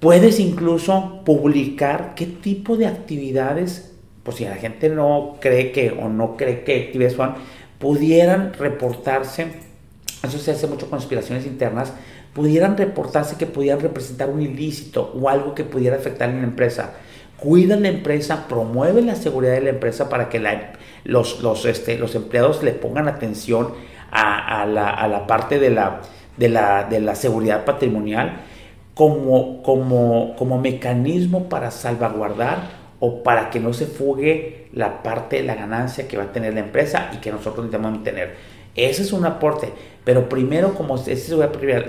puedes 0.00 0.40
incluso 0.40 1.20
publicar 1.24 2.14
qué 2.16 2.26
tipo 2.26 2.78
de 2.78 2.86
actividades, 2.86 3.94
pues 4.22 4.38
si 4.38 4.44
la 4.46 4.56
gente 4.56 4.88
no 4.88 5.36
cree 5.38 5.70
que 5.70 5.90
o 5.90 6.08
no 6.08 6.38
cree 6.38 6.64
que 6.64 6.84
actividades 6.86 7.14
son, 7.14 7.34
pudieran 7.80 8.52
reportarse, 8.52 9.48
eso 10.22 10.38
se 10.38 10.52
hace 10.52 10.68
mucho 10.68 10.88
con 10.88 11.00
conspiraciones 11.00 11.46
internas, 11.46 11.92
pudieran 12.34 12.76
reportarse 12.76 13.36
que 13.36 13.46
pudieran 13.46 13.80
representar 13.80 14.28
un 14.28 14.42
ilícito 14.42 15.12
o 15.20 15.28
algo 15.28 15.54
que 15.54 15.64
pudiera 15.64 15.96
afectar 15.96 16.28
a 16.28 16.32
la 16.32 16.44
empresa. 16.44 16.92
Cuida 17.38 17.76
la 17.76 17.88
empresa, 17.88 18.46
promueve 18.46 19.00
la 19.00 19.16
seguridad 19.16 19.54
de 19.54 19.62
la 19.62 19.70
empresa 19.70 20.10
para 20.10 20.28
que 20.28 20.46
los, 21.04 21.40
los, 21.42 21.64
este, 21.64 21.98
los 21.98 22.14
empleados 22.14 22.62
le 22.62 22.72
pongan 22.72 23.08
atención 23.08 23.72
a, 24.12 24.66
la, 24.66 25.26
parte 25.26 25.58
de 25.58 25.70
la, 25.70 26.02
de 26.36 27.00
la, 27.00 27.14
seguridad 27.14 27.64
patrimonial 27.64 28.42
como, 28.94 29.62
como, 29.62 30.36
como 30.36 30.60
mecanismo 30.60 31.48
para 31.48 31.70
salvaguardar 31.70 32.79
o 33.00 33.22
para 33.22 33.50
que 33.50 33.58
no 33.58 33.72
se 33.72 33.86
fugue 33.86 34.68
la 34.72 35.02
parte 35.02 35.36
de 35.36 35.42
la 35.42 35.54
ganancia 35.54 36.06
que 36.06 36.16
va 36.16 36.24
a 36.24 36.32
tener 36.32 36.54
la 36.54 36.60
empresa 36.60 37.10
y 37.12 37.16
que 37.16 37.32
nosotros 37.32 37.66
necesitamos 37.66 38.04
tener. 38.04 38.36
Ese 38.76 39.02
es 39.02 39.12
un 39.12 39.26
aporte, 39.26 39.72
pero 40.04 40.28
primero 40.28 40.74
como 40.74 40.96
ese 40.96 41.12
es 41.12 41.32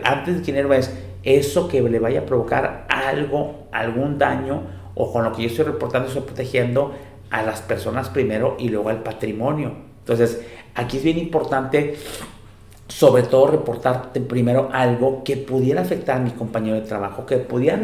antes 0.04 0.38
de 0.38 0.41
dinero 0.41 0.74
es 0.74 0.91
eso 1.24 1.67
que 1.67 1.82
le 1.82 2.00
vaya 2.00 2.21
a 2.21 2.26
provocar 2.26 2.88
algo, 2.89 3.67
algún 3.71 4.17
daño 4.17 4.63
o 4.95 5.12
con 5.12 5.24
lo 5.24 5.32
que 5.34 5.43
yo 5.43 5.50
estoy 5.50 5.65
reportando 5.65 6.08
estoy 6.08 6.24
protegiendo 6.24 6.93
a 7.30 7.43
las 7.43 7.62
personas 7.62 8.10
primero 8.10 8.56
y 8.58 8.69
luego 8.69 8.89
al 8.89 9.04
patrimonio. 9.04 9.74
Entonces, 10.00 10.41
aquí 10.76 10.97
es 10.97 11.04
bien 11.04 11.17
importante 11.17 11.95
sobre 12.91 13.23
todo 13.23 13.47
reportarte 13.47 14.19
primero 14.19 14.69
algo 14.73 15.23
que 15.23 15.38
pudiera 15.38 15.82
afectar 15.82 16.17
a 16.17 16.19
mi 16.19 16.32
compañero 16.32 16.75
de 16.75 16.82
trabajo, 16.82 17.25
que 17.25 17.38
pudiera 17.38 17.80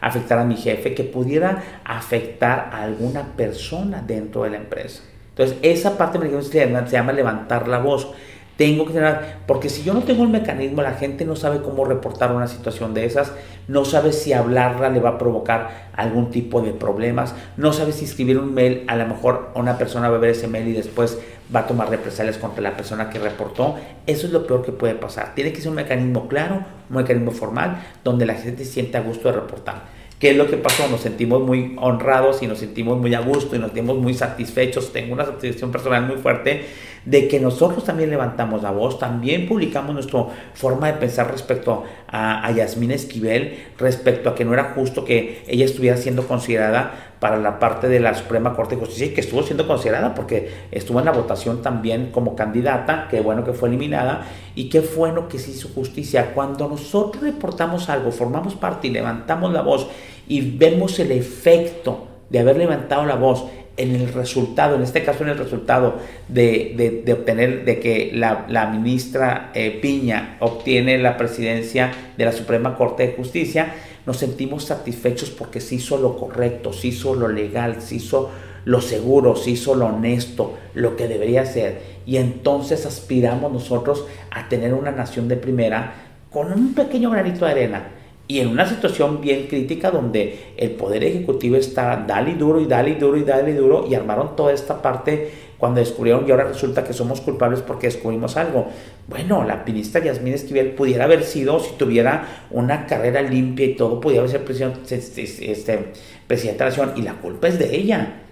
afectar 0.00 0.38
a 0.38 0.44
mi 0.44 0.56
jefe, 0.56 0.94
que 0.94 1.02
pudiera 1.02 1.60
afectar 1.84 2.70
a 2.72 2.84
alguna 2.84 3.32
persona 3.36 4.00
dentro 4.06 4.44
de 4.44 4.50
la 4.50 4.58
empresa. 4.58 5.02
Entonces, 5.30 5.58
esa 5.62 5.98
parte 5.98 6.20
se 6.46 6.92
llama 6.92 7.12
levantar 7.12 7.66
la 7.66 7.78
voz. 7.78 8.12
Tengo 8.56 8.86
que 8.86 8.92
tener, 8.92 9.18
porque 9.46 9.68
si 9.68 9.82
yo 9.82 9.92
no 9.92 10.02
tengo 10.02 10.22
el 10.22 10.28
mecanismo, 10.28 10.82
la 10.82 10.92
gente 10.92 11.24
no 11.24 11.34
sabe 11.34 11.62
cómo 11.62 11.84
reportar 11.84 12.32
una 12.32 12.46
situación 12.46 12.94
de 12.94 13.06
esas, 13.06 13.32
no 13.66 13.84
sabe 13.84 14.12
si 14.12 14.34
hablarla 14.34 14.88
le 14.90 15.00
va 15.00 15.10
a 15.10 15.18
provocar 15.18 15.90
algún 15.96 16.30
tipo 16.30 16.60
de 16.60 16.72
problemas, 16.72 17.34
no 17.56 17.72
sabe 17.72 17.92
si 17.92 18.04
escribir 18.04 18.38
un 18.38 18.54
mail, 18.54 18.84
a 18.86 18.96
lo 18.96 19.06
mejor 19.06 19.50
una 19.54 19.78
persona 19.78 20.10
va 20.10 20.16
a 20.16 20.20
ver 20.20 20.30
ese 20.30 20.48
mail 20.48 20.68
y 20.68 20.72
después 20.72 21.18
va 21.54 21.60
a 21.60 21.66
tomar 21.66 21.90
represalias 21.90 22.38
contra 22.38 22.62
la 22.62 22.76
persona 22.76 23.10
que 23.10 23.18
reportó. 23.18 23.76
Eso 24.06 24.26
es 24.26 24.32
lo 24.32 24.46
peor 24.46 24.64
que 24.64 24.72
puede 24.72 24.94
pasar. 24.94 25.34
Tiene 25.34 25.52
que 25.52 25.60
ser 25.60 25.70
un 25.70 25.76
mecanismo 25.76 26.28
claro, 26.28 26.64
un 26.90 26.96
mecanismo 26.96 27.30
formal, 27.30 27.82
donde 28.04 28.26
la 28.26 28.34
gente 28.34 28.64
siente 28.64 28.96
a 28.96 29.00
gusto 29.02 29.28
de 29.28 29.40
reportar. 29.40 30.02
¿Qué 30.18 30.30
es 30.30 30.36
lo 30.36 30.46
que 30.46 30.56
pasó? 30.56 30.86
Nos 30.86 31.00
sentimos 31.00 31.42
muy 31.42 31.74
honrados 31.80 32.44
y 32.44 32.46
nos 32.46 32.60
sentimos 32.60 32.96
muy 32.96 33.12
a 33.12 33.20
gusto 33.20 33.56
y 33.56 33.58
nos 33.58 33.72
sentimos 33.72 33.98
muy 33.98 34.14
satisfechos. 34.14 34.92
Tengo 34.92 35.14
una 35.14 35.24
satisfacción 35.24 35.72
personal 35.72 36.06
muy 36.06 36.16
fuerte 36.16 36.64
de 37.04 37.26
que 37.26 37.40
nosotros 37.40 37.82
también 37.82 38.08
levantamos 38.10 38.62
la 38.62 38.70
voz, 38.70 39.00
también 39.00 39.48
publicamos 39.48 39.92
nuestra 39.94 40.26
forma 40.54 40.86
de 40.86 40.92
pensar 40.92 41.28
respecto 41.28 41.82
a, 42.06 42.46
a 42.46 42.50
Esquivel, 42.52 43.64
respecto 43.78 44.30
a 44.30 44.36
que 44.36 44.44
no 44.44 44.54
era 44.54 44.72
justo 44.76 45.04
que 45.04 45.42
ella 45.48 45.64
estuviera 45.64 45.96
siendo 45.96 46.28
considerada 46.28 47.11
para 47.22 47.36
la 47.36 47.60
parte 47.60 47.88
de 47.88 48.00
la 48.00 48.14
Suprema 48.14 48.52
Corte 48.52 48.74
de 48.74 48.80
Justicia 48.80 49.06
y 49.06 49.10
que 49.10 49.20
estuvo 49.20 49.44
siendo 49.44 49.68
considerada 49.68 50.12
porque 50.12 50.50
estuvo 50.72 50.98
en 50.98 51.04
la 51.04 51.12
votación 51.12 51.62
también 51.62 52.10
como 52.10 52.34
candidata, 52.34 53.06
que 53.08 53.20
bueno 53.20 53.44
que 53.44 53.52
fue 53.52 53.68
eliminada 53.68 54.26
y 54.56 54.68
qué 54.68 54.80
bueno 54.80 55.28
que 55.28 55.38
se 55.38 55.52
hizo 55.52 55.68
justicia. 55.68 56.32
Cuando 56.34 56.68
nosotros 56.68 57.22
reportamos 57.22 57.88
algo, 57.88 58.10
formamos 58.10 58.56
parte 58.56 58.88
y 58.88 58.90
levantamos 58.90 59.52
la 59.52 59.62
voz 59.62 59.86
y 60.26 60.40
vemos 60.40 60.98
el 60.98 61.12
efecto 61.12 62.08
de 62.28 62.40
haber 62.40 62.56
levantado 62.56 63.06
la 63.06 63.14
voz 63.14 63.44
en 63.76 63.94
el 63.94 64.12
resultado, 64.12 64.74
en 64.74 64.82
este 64.82 65.04
caso 65.04 65.22
en 65.22 65.30
el 65.30 65.38
resultado 65.38 65.98
de, 66.26 67.04
obtener, 67.16 67.64
de 67.64 67.78
que 67.78 68.10
la, 68.12 68.66
ministra 68.66 69.52
eh, 69.54 69.78
Piña 69.80 70.38
obtiene 70.40 70.98
la 70.98 71.16
presidencia 71.16 71.92
de 72.16 72.24
la 72.24 72.32
Suprema 72.32 72.76
Corte 72.76 73.06
de 73.06 73.12
Justicia, 73.12 73.74
nos 74.06 74.16
sentimos 74.16 74.64
satisfechos 74.64 75.30
porque 75.30 75.60
se 75.60 75.76
hizo 75.76 75.96
lo 75.98 76.16
correcto, 76.16 76.72
se 76.72 76.88
hizo 76.88 77.14
lo 77.14 77.28
legal, 77.28 77.80
se 77.80 77.96
hizo 77.96 78.30
lo 78.64 78.80
seguro, 78.80 79.36
se 79.36 79.50
hizo 79.50 79.74
lo 79.74 79.86
honesto, 79.86 80.54
lo 80.74 80.96
que 80.96 81.08
debería 81.08 81.46
ser. 81.46 81.80
Y 82.06 82.16
entonces 82.16 82.86
aspiramos 82.86 83.52
nosotros 83.52 84.06
a 84.30 84.48
tener 84.48 84.74
una 84.74 84.90
nación 84.90 85.28
de 85.28 85.36
primera 85.36 85.94
con 86.30 86.52
un 86.52 86.74
pequeño 86.74 87.10
granito 87.10 87.44
de 87.44 87.50
arena 87.50 87.88
y 88.28 88.40
en 88.40 88.48
una 88.48 88.66
situación 88.66 89.20
bien 89.20 89.46
crítica 89.46 89.90
donde 89.90 90.54
el 90.56 90.70
Poder 90.70 91.04
Ejecutivo 91.04 91.56
está 91.56 91.96
dale 92.06 92.34
duro 92.34 92.60
y 92.60 92.66
dale 92.66 92.94
duro 92.94 93.18
y 93.18 93.24
dale 93.24 93.54
duro 93.54 93.86
y 93.88 93.94
armaron 93.94 94.36
toda 94.36 94.52
esta 94.52 94.80
parte 94.80 95.30
cuando 95.62 95.78
descubrieron 95.78 96.24
y 96.26 96.30
ahora 96.32 96.42
resulta 96.42 96.82
que 96.82 96.92
somos 96.92 97.20
culpables 97.20 97.60
porque 97.62 97.86
descubrimos 97.86 98.36
algo. 98.36 98.66
Bueno, 99.06 99.44
la 99.44 99.62
ministra 99.64 100.02
Yasmín 100.02 100.34
Esquivel 100.34 100.72
pudiera 100.72 101.04
haber 101.04 101.22
sido, 101.22 101.60
si 101.60 101.74
tuviera 101.74 102.48
una 102.50 102.84
carrera 102.86 103.22
limpia 103.22 103.66
y 103.66 103.76
todo, 103.76 104.00
pudiera 104.00 104.26
ser 104.26 104.44
presidente, 104.44 104.92
este, 104.92 105.92
presidenta 106.26 106.64
de 106.64 106.70
la 106.72 106.76
nación 106.76 106.98
y 106.98 107.02
la 107.02 107.14
culpa 107.14 107.46
es 107.46 107.60
de 107.60 107.76
ella. 107.76 108.22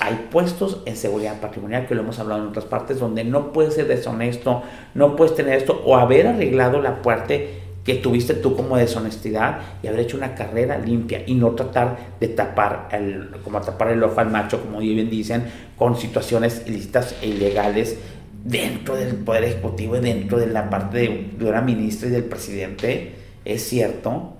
Hay 0.00 0.26
puestos 0.32 0.82
en 0.84 0.96
seguridad 0.96 1.40
patrimonial, 1.40 1.86
que 1.86 1.94
lo 1.94 2.00
hemos 2.00 2.18
hablado 2.18 2.42
en 2.42 2.48
otras 2.48 2.64
partes, 2.64 2.98
donde 2.98 3.22
no 3.22 3.52
puedes 3.52 3.74
ser 3.74 3.86
deshonesto, 3.86 4.64
no 4.94 5.14
puedes 5.14 5.36
tener 5.36 5.58
esto 5.58 5.80
o 5.86 5.96
haber 5.96 6.26
arreglado 6.26 6.82
la 6.82 7.00
parte 7.00 7.61
que 7.84 7.94
tuviste 7.96 8.34
tú 8.34 8.56
como 8.56 8.76
deshonestidad 8.76 9.60
y 9.82 9.88
haber 9.88 10.00
hecho 10.00 10.16
una 10.16 10.34
carrera 10.34 10.78
limpia 10.78 11.22
y 11.26 11.34
no 11.34 11.50
tratar 11.50 12.14
de 12.20 12.28
tapar 12.28 12.88
el, 12.92 13.30
como 13.42 13.60
tapar 13.60 13.90
el 13.90 14.02
ojo 14.02 14.20
al 14.20 14.30
macho, 14.30 14.60
como 14.60 14.78
bien 14.78 15.10
dicen, 15.10 15.44
con 15.76 15.96
situaciones 15.96 16.62
ilícitas 16.66 17.16
e 17.20 17.28
ilegales 17.28 17.98
dentro 18.44 18.96
del 18.96 19.16
Poder 19.16 19.44
Ejecutivo 19.44 19.96
y 19.96 20.00
dentro 20.00 20.38
de 20.38 20.46
la 20.46 20.70
parte 20.70 20.98
de, 20.98 21.48
una 21.48 21.60
ministra 21.60 22.08
y 22.08 22.12
del 22.12 22.24
presidente. 22.24 23.14
Es 23.44 23.68
cierto, 23.68 24.34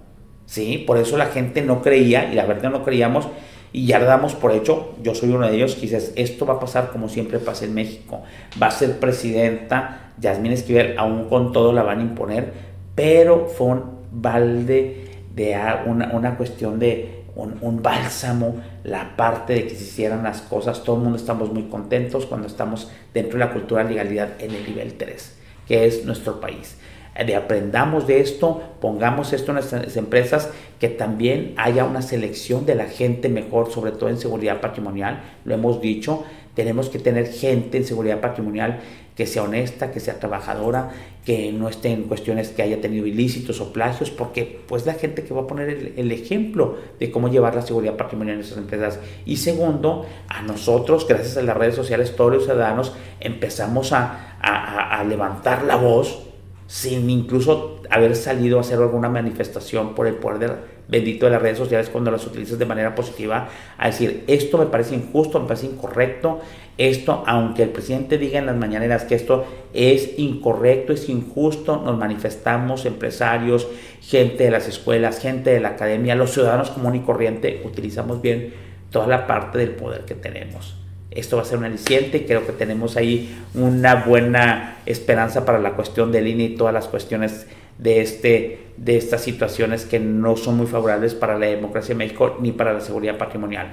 ¿sí? 0.46 0.84
Por 0.86 0.98
eso 0.98 1.16
la 1.16 1.26
gente 1.26 1.62
no 1.62 1.82
creía 1.82 2.30
y 2.32 2.36
la 2.36 2.46
verdad 2.46 2.70
no 2.70 2.84
creíamos 2.84 3.26
y 3.72 3.86
ya 3.86 3.98
damos 3.98 4.34
por 4.34 4.52
hecho, 4.52 4.94
yo 5.02 5.14
soy 5.14 5.30
uno 5.30 5.48
de 5.48 5.56
ellos, 5.56 5.74
que 5.74 5.82
dices, 5.82 6.12
esto 6.14 6.44
va 6.44 6.54
a 6.54 6.60
pasar 6.60 6.90
como 6.90 7.08
siempre 7.08 7.38
pasa 7.38 7.64
en 7.64 7.72
México, 7.72 8.22
va 8.62 8.66
a 8.66 8.70
ser 8.70 9.00
presidenta, 9.00 10.12
Yasmín 10.18 10.52
Esquivel, 10.52 10.98
aún 10.98 11.30
con 11.30 11.52
todo 11.52 11.72
la 11.72 11.82
van 11.82 12.00
a 12.00 12.02
imponer, 12.02 12.52
pero 12.94 13.46
fue 13.46 13.68
un 13.68 13.82
balde 14.10 15.04
de 15.34 15.56
una, 15.86 16.12
una 16.12 16.36
cuestión 16.36 16.78
de 16.78 17.22
un, 17.34 17.82
bálsamo, 17.82 18.62
la 18.84 19.16
parte 19.16 19.54
de 19.54 19.66
que 19.66 19.74
se 19.74 19.84
hicieran 19.84 20.22
las 20.22 20.42
cosas. 20.42 20.84
Todo 20.84 20.96
el 20.96 21.02
mundo 21.02 21.16
estamos 21.16 21.52
muy 21.52 21.64
contentos 21.64 22.26
cuando 22.26 22.46
estamos 22.46 22.90
dentro 23.14 23.38
de 23.38 23.44
la 23.44 23.52
cultura 23.52 23.84
de 23.84 23.90
legalidad 23.90 24.30
en 24.38 24.52
el 24.52 24.66
nivel 24.66 24.94
3, 24.94 25.34
que 25.66 25.86
es 25.86 26.04
nuestro 26.04 26.40
país. 26.40 26.76
De 27.26 27.36
aprendamos 27.36 28.06
de 28.06 28.20
esto, 28.20 28.62
pongamos 28.80 29.34
esto 29.34 29.50
en 29.50 29.56
nuestras 29.56 29.96
empresas, 29.96 30.50
que 30.80 30.88
también 30.88 31.54
haya 31.58 31.84
una 31.84 32.00
selección 32.00 32.64
de 32.64 32.74
la 32.74 32.86
gente 32.86 33.28
mejor, 33.28 33.70
sobre 33.70 33.92
todo 33.92 34.08
en 34.08 34.16
seguridad 34.16 34.60
patrimonial, 34.60 35.22
lo 35.44 35.54
hemos 35.54 35.82
dicho, 35.82 36.24
tenemos 36.54 36.88
que 36.88 36.98
tener 36.98 37.28
gente 37.28 37.78
en 37.78 37.84
seguridad 37.84 38.20
patrimonial 38.20 38.80
que 39.16 39.26
sea 39.26 39.42
honesta, 39.42 39.90
que 39.90 40.00
sea 40.00 40.18
trabajadora, 40.18 40.90
que 41.24 41.52
no 41.52 41.68
esté 41.68 41.90
en 41.90 42.04
cuestiones 42.04 42.48
que 42.48 42.62
haya 42.62 42.80
tenido 42.80 43.06
ilícitos 43.06 43.60
o 43.60 43.72
plagios, 43.72 44.10
porque 44.10 44.60
pues 44.66 44.86
la 44.86 44.94
gente 44.94 45.22
que 45.22 45.34
va 45.34 45.42
a 45.42 45.46
poner 45.46 45.92
el, 45.96 46.12
ejemplo 46.12 46.76
de 46.98 47.10
cómo 47.10 47.28
llevar 47.28 47.54
la 47.54 47.62
seguridad 47.62 47.96
patrimonial 47.96 48.34
en 48.34 48.38
nuestras 48.38 48.58
empresas. 48.58 48.98
Y 49.26 49.36
segundo, 49.36 50.06
a 50.28 50.42
nosotros, 50.42 51.06
gracias 51.06 51.36
a 51.36 51.42
las 51.42 51.56
redes 51.56 51.74
sociales, 51.74 52.16
todos 52.16 52.32
los 52.32 52.44
ciudadanos 52.44 52.94
empezamos 53.20 53.92
a, 53.92 54.38
a 54.40 55.04
levantar 55.04 55.64
la 55.64 55.76
voz 55.76 56.26
sin 56.66 57.10
incluso 57.10 57.82
haber 57.90 58.16
salido 58.16 58.56
a 58.56 58.62
hacer 58.62 58.78
alguna 58.78 59.10
manifestación 59.10 59.94
por 59.94 60.06
el 60.06 60.14
poder 60.14 60.81
bendito 60.92 61.24
de 61.24 61.32
las 61.32 61.42
redes 61.42 61.56
sociales 61.56 61.88
cuando 61.88 62.10
las 62.10 62.26
utilizas 62.26 62.58
de 62.58 62.66
manera 62.66 62.94
positiva, 62.94 63.48
a 63.78 63.86
decir, 63.86 64.24
esto 64.26 64.58
me 64.58 64.66
parece 64.66 64.94
injusto, 64.94 65.40
me 65.40 65.48
parece 65.48 65.66
incorrecto, 65.66 66.40
esto, 66.76 67.24
aunque 67.26 67.62
el 67.62 67.70
presidente 67.70 68.18
diga 68.18 68.38
en 68.38 68.44
las 68.44 68.56
mañaneras 68.56 69.04
que 69.04 69.14
esto 69.14 69.46
es 69.72 70.18
incorrecto, 70.18 70.92
es 70.92 71.08
injusto, 71.08 71.80
nos 71.82 71.98
manifestamos, 71.98 72.84
empresarios, 72.84 73.68
gente 74.02 74.44
de 74.44 74.50
las 74.50 74.68
escuelas, 74.68 75.18
gente 75.18 75.50
de 75.50 75.60
la 75.60 75.70
academia, 75.70 76.14
los 76.14 76.32
ciudadanos 76.32 76.70
común 76.70 76.94
y 76.94 77.00
corriente, 77.00 77.62
utilizamos 77.64 78.20
bien 78.20 78.52
toda 78.90 79.06
la 79.06 79.26
parte 79.26 79.58
del 79.58 79.70
poder 79.70 80.02
que 80.02 80.14
tenemos. 80.14 80.76
Esto 81.10 81.36
va 81.36 81.42
a 81.42 81.44
ser 81.46 81.58
un 81.58 81.64
aliciente 81.64 82.18
y 82.18 82.20
creo 82.24 82.46
que 82.46 82.52
tenemos 82.52 82.96
ahí 82.96 83.34
una 83.54 83.94
buena 83.94 84.76
esperanza 84.84 85.44
para 85.44 85.58
la 85.58 85.72
cuestión 85.72 86.12
del 86.12 86.26
INE 86.26 86.44
y 86.44 86.56
todas 86.56 86.72
las 86.74 86.88
cuestiones 86.88 87.46
de, 87.78 88.00
este, 88.00 88.66
de 88.76 88.96
estas 88.96 89.22
situaciones 89.22 89.84
que 89.84 89.98
no 90.00 90.36
son 90.36 90.56
muy 90.56 90.66
favorables 90.66 91.14
para 91.14 91.38
la 91.38 91.46
democracia 91.46 91.92
en 91.92 91.98
México 91.98 92.36
ni 92.40 92.52
para 92.52 92.72
la 92.72 92.80
seguridad 92.80 93.18
patrimonial. 93.18 93.72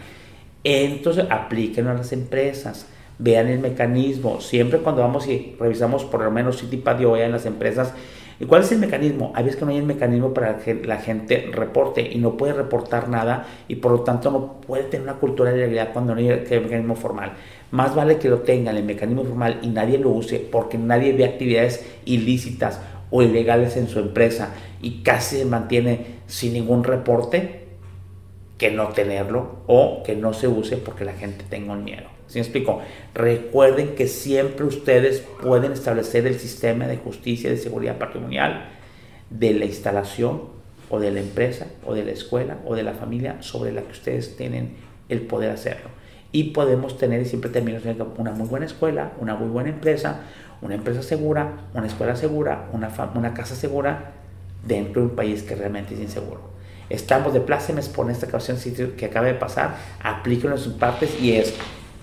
Entonces, 0.63 1.25
aplíquenlo 1.29 1.91
a 1.91 1.93
las 1.93 2.11
empresas, 2.11 2.87
vean 3.17 3.47
el 3.47 3.59
mecanismo. 3.59 4.41
Siempre 4.41 4.79
cuando 4.79 5.01
vamos 5.01 5.27
y 5.27 5.55
revisamos 5.59 6.03
por 6.05 6.23
lo 6.23 6.31
menos 6.31 6.59
Citipad 6.59 6.99
y 6.99 7.05
OEA 7.05 7.27
en 7.27 7.31
las 7.33 7.45
empresas, 7.45 7.93
¿y 8.39 8.45
cuál 8.45 8.63
es 8.63 8.71
el 8.71 8.79
mecanismo? 8.79 9.31
Hay 9.35 9.43
veces 9.43 9.59
que 9.59 9.65
no 9.65 9.71
hay 9.71 9.77
el 9.77 9.85
mecanismo 9.85 10.33
para 10.33 10.57
que 10.57 10.73
la 10.75 10.97
gente 10.97 11.49
reporte 11.51 12.01
y 12.01 12.17
no 12.17 12.35
puede 12.35 12.53
reportar 12.53 13.09
nada 13.09 13.45
y 13.67 13.75
por 13.75 13.91
lo 13.91 14.01
tanto 14.01 14.31
no 14.31 14.61
puede 14.61 14.83
tener 14.83 15.03
una 15.03 15.17
cultura 15.17 15.51
de 15.51 15.57
legalidad 15.57 15.93
cuando 15.93 16.13
no 16.13 16.19
hay 16.19 16.29
el 16.29 16.61
mecanismo 16.61 16.95
formal. 16.95 17.33
Más 17.71 17.93
vale 17.93 18.17
que 18.17 18.29
lo 18.29 18.39
tengan 18.39 18.75
el 18.75 18.83
mecanismo 18.83 19.23
formal 19.23 19.59
y 19.61 19.67
nadie 19.67 19.97
lo 19.97 20.09
use 20.09 20.39
porque 20.39 20.77
nadie 20.77 21.13
ve 21.13 21.25
actividades 21.25 21.85
ilícitas 22.05 22.79
o 23.11 23.21
ilegales 23.21 23.77
en 23.77 23.87
su 23.87 23.99
empresa 23.99 24.53
y 24.81 25.01
casi 25.01 25.37
se 25.37 25.45
mantiene 25.45 26.19
sin 26.27 26.53
ningún 26.53 26.83
reporte 26.83 27.67
que 28.57 28.71
no 28.71 28.89
tenerlo 28.89 29.59
o 29.67 30.03
que 30.03 30.15
no 30.15 30.33
se 30.33 30.47
use 30.47 30.77
porque 30.77 31.05
la 31.05 31.13
gente 31.13 31.45
tenga 31.49 31.75
miedo. 31.75 32.07
¿Sí 32.27 32.35
me 32.35 32.41
explico? 32.41 32.81
Recuerden 33.15 33.95
que 33.95 34.07
siempre 34.07 34.65
ustedes 34.65 35.25
pueden 35.41 35.71
establecer 35.71 36.27
el 36.27 36.39
sistema 36.39 36.85
de 36.85 36.97
justicia 36.97 37.49
y 37.49 37.53
de 37.53 37.57
seguridad 37.57 37.97
patrimonial 37.97 38.69
de 39.29 39.53
la 39.53 39.65
instalación 39.65 40.43
o 40.89 40.99
de 40.99 41.11
la 41.11 41.21
empresa 41.21 41.67
o 41.85 41.95
de 41.95 42.03
la 42.03 42.11
escuela 42.11 42.59
o 42.65 42.75
de 42.75 42.83
la 42.83 42.93
familia 42.93 43.41
sobre 43.41 43.71
la 43.71 43.81
que 43.81 43.91
ustedes 43.91 44.35
tienen 44.35 44.75
el 45.07 45.21
poder 45.21 45.51
hacerlo. 45.51 45.89
Y 46.31 46.51
podemos 46.51 46.97
tener, 46.97 47.21
y 47.21 47.25
siempre 47.25 47.49
termino 47.49 47.79
siendo 47.79 48.13
una 48.17 48.31
muy 48.31 48.47
buena 48.47 48.67
escuela, 48.67 49.13
una 49.19 49.35
muy 49.35 49.49
buena 49.49 49.69
empresa, 49.69 50.21
una 50.61 50.75
empresa 50.75 51.03
segura, 51.03 51.53
una 51.73 51.87
escuela 51.87 52.15
segura, 52.15 52.69
una, 52.73 52.89
una 53.15 53.33
casa 53.33 53.55
segura 53.55 54.11
dentro 54.65 55.01
de 55.01 55.07
un 55.07 55.15
país 55.15 55.43
que 55.43 55.55
realmente 55.55 55.93
es 55.93 55.99
inseguro. 55.99 56.49
Estamos 56.89 57.33
de 57.33 57.41
plácemes 57.41 57.87
por 57.87 58.09
esta 58.09 58.25
ocasión 58.25 58.57
que 58.97 59.05
acaba 59.05 59.27
de 59.27 59.35
pasar, 59.35 59.75
aplíquenlo 60.03 60.55
en 60.55 60.61
sus 60.61 60.73
partes 60.73 61.19
y 61.21 61.33
es, 61.33 61.53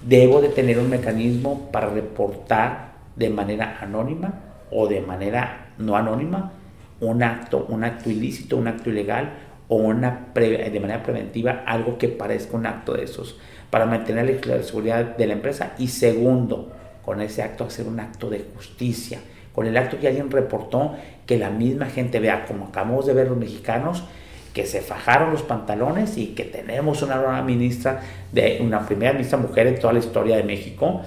debo 0.06 0.40
de 0.40 0.48
tener 0.48 0.78
un 0.78 0.88
mecanismo 0.88 1.70
para 1.72 1.88
reportar 1.88 2.92
de 3.16 3.28
manera 3.30 3.78
anónima 3.80 4.34
o 4.70 4.86
de 4.86 5.00
manera 5.00 5.72
no 5.78 5.96
anónima 5.96 6.52
un 7.00 7.22
acto, 7.22 7.66
un 7.68 7.84
acto 7.84 8.10
ilícito, 8.10 8.56
un 8.56 8.68
acto 8.68 8.90
ilegal 8.90 9.32
o 9.68 9.76
una 9.76 10.28
de 10.34 10.80
manera 10.80 11.02
preventiva 11.02 11.64
algo 11.66 11.98
que 11.98 12.08
parezca 12.08 12.56
un 12.56 12.66
acto 12.66 12.94
de 12.94 13.04
esos 13.04 13.38
para 13.70 13.86
mantener 13.86 14.46
la 14.46 14.62
seguridad 14.62 15.16
de 15.16 15.26
la 15.26 15.32
empresa 15.32 15.72
y 15.78 15.88
segundo, 15.88 16.72
con 17.06 17.22
ese 17.22 17.42
acto 17.42 17.64
hacer 17.64 17.86
un 17.86 18.00
acto 18.00 18.28
de 18.28 18.44
justicia, 18.54 19.20
con 19.54 19.66
el 19.66 19.76
acto 19.76 19.98
que 19.98 20.08
alguien 20.08 20.30
reportó, 20.30 20.96
que 21.24 21.38
la 21.38 21.48
misma 21.48 21.86
gente 21.86 22.18
vea, 22.18 22.44
como 22.44 22.66
acabamos 22.66 23.06
de 23.06 23.14
ver 23.14 23.28
los 23.28 23.38
mexicanos, 23.38 24.04
que 24.52 24.66
se 24.66 24.80
fajaron 24.80 25.30
los 25.30 25.42
pantalones 25.42 26.18
y 26.18 26.28
que 26.28 26.44
tenemos 26.44 27.02
una 27.02 27.16
nueva 27.16 27.42
ministra, 27.42 28.00
de 28.32 28.58
una 28.60 28.84
primera 28.86 29.12
ministra 29.12 29.38
mujer 29.38 29.68
en 29.68 29.78
toda 29.78 29.92
la 29.92 30.00
historia 30.00 30.36
de 30.36 30.42
México, 30.42 31.02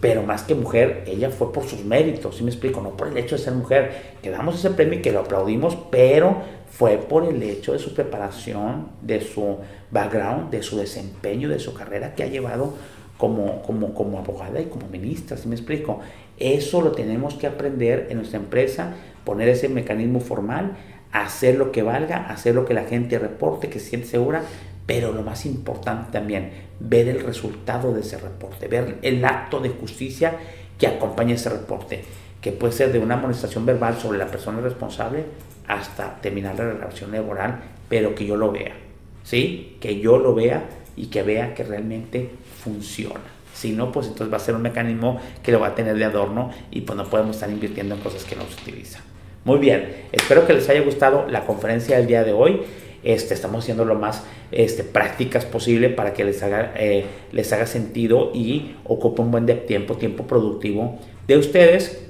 pero 0.00 0.22
más 0.22 0.42
que 0.42 0.54
mujer, 0.54 1.04
ella 1.06 1.30
fue 1.30 1.52
por 1.52 1.64
sus 1.64 1.84
méritos, 1.84 2.36
¿sí 2.36 2.44
me 2.44 2.50
explico? 2.50 2.80
No 2.80 2.90
por 2.96 3.08
el 3.08 3.16
hecho 3.16 3.36
de 3.36 3.42
ser 3.42 3.52
mujer, 3.54 4.16
que 4.22 4.30
damos 4.30 4.56
ese 4.56 4.70
premio 4.70 4.98
y 4.98 5.02
que 5.02 5.12
lo 5.12 5.20
aplaudimos, 5.20 5.76
pero 5.90 6.36
fue 6.70 6.98
por 6.98 7.24
el 7.24 7.42
hecho 7.42 7.72
de 7.72 7.78
su 7.78 7.94
preparación, 7.94 8.88
de 9.00 9.20
su 9.20 9.58
background, 9.90 10.50
de 10.50 10.62
su 10.62 10.76
desempeño, 10.78 11.48
de 11.48 11.58
su 11.58 11.74
carrera 11.74 12.14
que 12.14 12.22
ha 12.22 12.26
llevado 12.26 12.74
como, 13.22 13.62
como, 13.62 13.94
como 13.94 14.18
abogada 14.18 14.60
y 14.60 14.64
como 14.64 14.88
ministra, 14.88 15.36
¿sí 15.36 15.46
me 15.46 15.54
explico? 15.54 16.00
Eso 16.40 16.80
lo 16.80 16.90
tenemos 16.90 17.34
que 17.34 17.46
aprender 17.46 18.08
en 18.10 18.16
nuestra 18.16 18.40
empresa, 18.40 18.94
poner 19.24 19.48
ese 19.48 19.68
mecanismo 19.68 20.18
formal, 20.18 20.72
hacer 21.12 21.56
lo 21.56 21.70
que 21.70 21.84
valga, 21.84 22.26
hacer 22.26 22.56
lo 22.56 22.64
que 22.64 22.74
la 22.74 22.82
gente 22.82 23.20
reporte, 23.20 23.68
que 23.68 23.78
se 23.78 23.90
siente 23.90 24.08
segura, 24.08 24.42
pero 24.86 25.12
lo 25.12 25.22
más 25.22 25.46
importante 25.46 26.10
también, 26.10 26.50
ver 26.80 27.06
el 27.06 27.20
resultado 27.20 27.94
de 27.94 28.00
ese 28.00 28.18
reporte, 28.18 28.66
ver 28.66 28.98
el 29.02 29.24
acto 29.24 29.60
de 29.60 29.68
justicia 29.68 30.34
que 30.76 30.88
acompaña 30.88 31.36
ese 31.36 31.48
reporte, 31.48 32.02
que 32.40 32.50
puede 32.50 32.72
ser 32.72 32.90
de 32.90 32.98
una 32.98 33.14
amonestación 33.14 33.64
verbal 33.64 34.00
sobre 34.00 34.18
la 34.18 34.26
persona 34.26 34.60
responsable 34.60 35.26
hasta 35.68 36.20
terminar 36.20 36.58
la 36.58 36.72
relación 36.72 37.12
laboral, 37.12 37.60
pero 37.88 38.16
que 38.16 38.26
yo 38.26 38.34
lo 38.34 38.50
vea, 38.50 38.74
¿sí? 39.22 39.76
Que 39.80 40.00
yo 40.00 40.18
lo 40.18 40.34
vea 40.34 40.64
y 40.96 41.06
que 41.06 41.22
vea 41.22 41.54
que 41.54 41.62
realmente 41.62 42.41
funciona. 42.62 43.20
Si 43.54 43.72
no, 43.72 43.92
pues 43.92 44.06
entonces 44.06 44.32
va 44.32 44.38
a 44.38 44.40
ser 44.40 44.54
un 44.54 44.62
mecanismo 44.62 45.20
que 45.42 45.52
lo 45.52 45.60
va 45.60 45.68
a 45.68 45.74
tener 45.74 45.96
de 45.96 46.04
adorno 46.04 46.50
y 46.70 46.80
pues 46.82 46.96
no 46.96 47.04
podemos 47.04 47.36
estar 47.36 47.50
invirtiendo 47.50 47.94
en 47.94 48.00
cosas 48.00 48.24
que 48.24 48.34
no 48.34 48.42
se 48.42 48.60
utilizan. 48.62 49.02
Muy 49.44 49.58
bien, 49.58 50.06
espero 50.12 50.46
que 50.46 50.52
les 50.52 50.68
haya 50.68 50.80
gustado 50.80 51.26
la 51.28 51.44
conferencia 51.44 51.96
del 51.98 52.06
día 52.06 52.24
de 52.24 52.32
hoy. 52.32 52.62
Este, 53.02 53.34
estamos 53.34 53.64
haciendo 53.64 53.84
lo 53.84 53.96
más 53.96 54.22
este, 54.52 54.84
prácticas 54.84 55.44
posible 55.44 55.90
para 55.90 56.14
que 56.14 56.24
les 56.24 56.42
haga, 56.42 56.72
eh, 56.76 57.04
les 57.32 57.52
haga 57.52 57.66
sentido 57.66 58.30
y 58.32 58.76
ocupe 58.84 59.22
un 59.22 59.32
buen 59.32 59.44
de 59.44 59.54
tiempo, 59.54 59.96
tiempo 59.96 60.26
productivo 60.26 60.98
de 61.26 61.36
ustedes. 61.36 62.06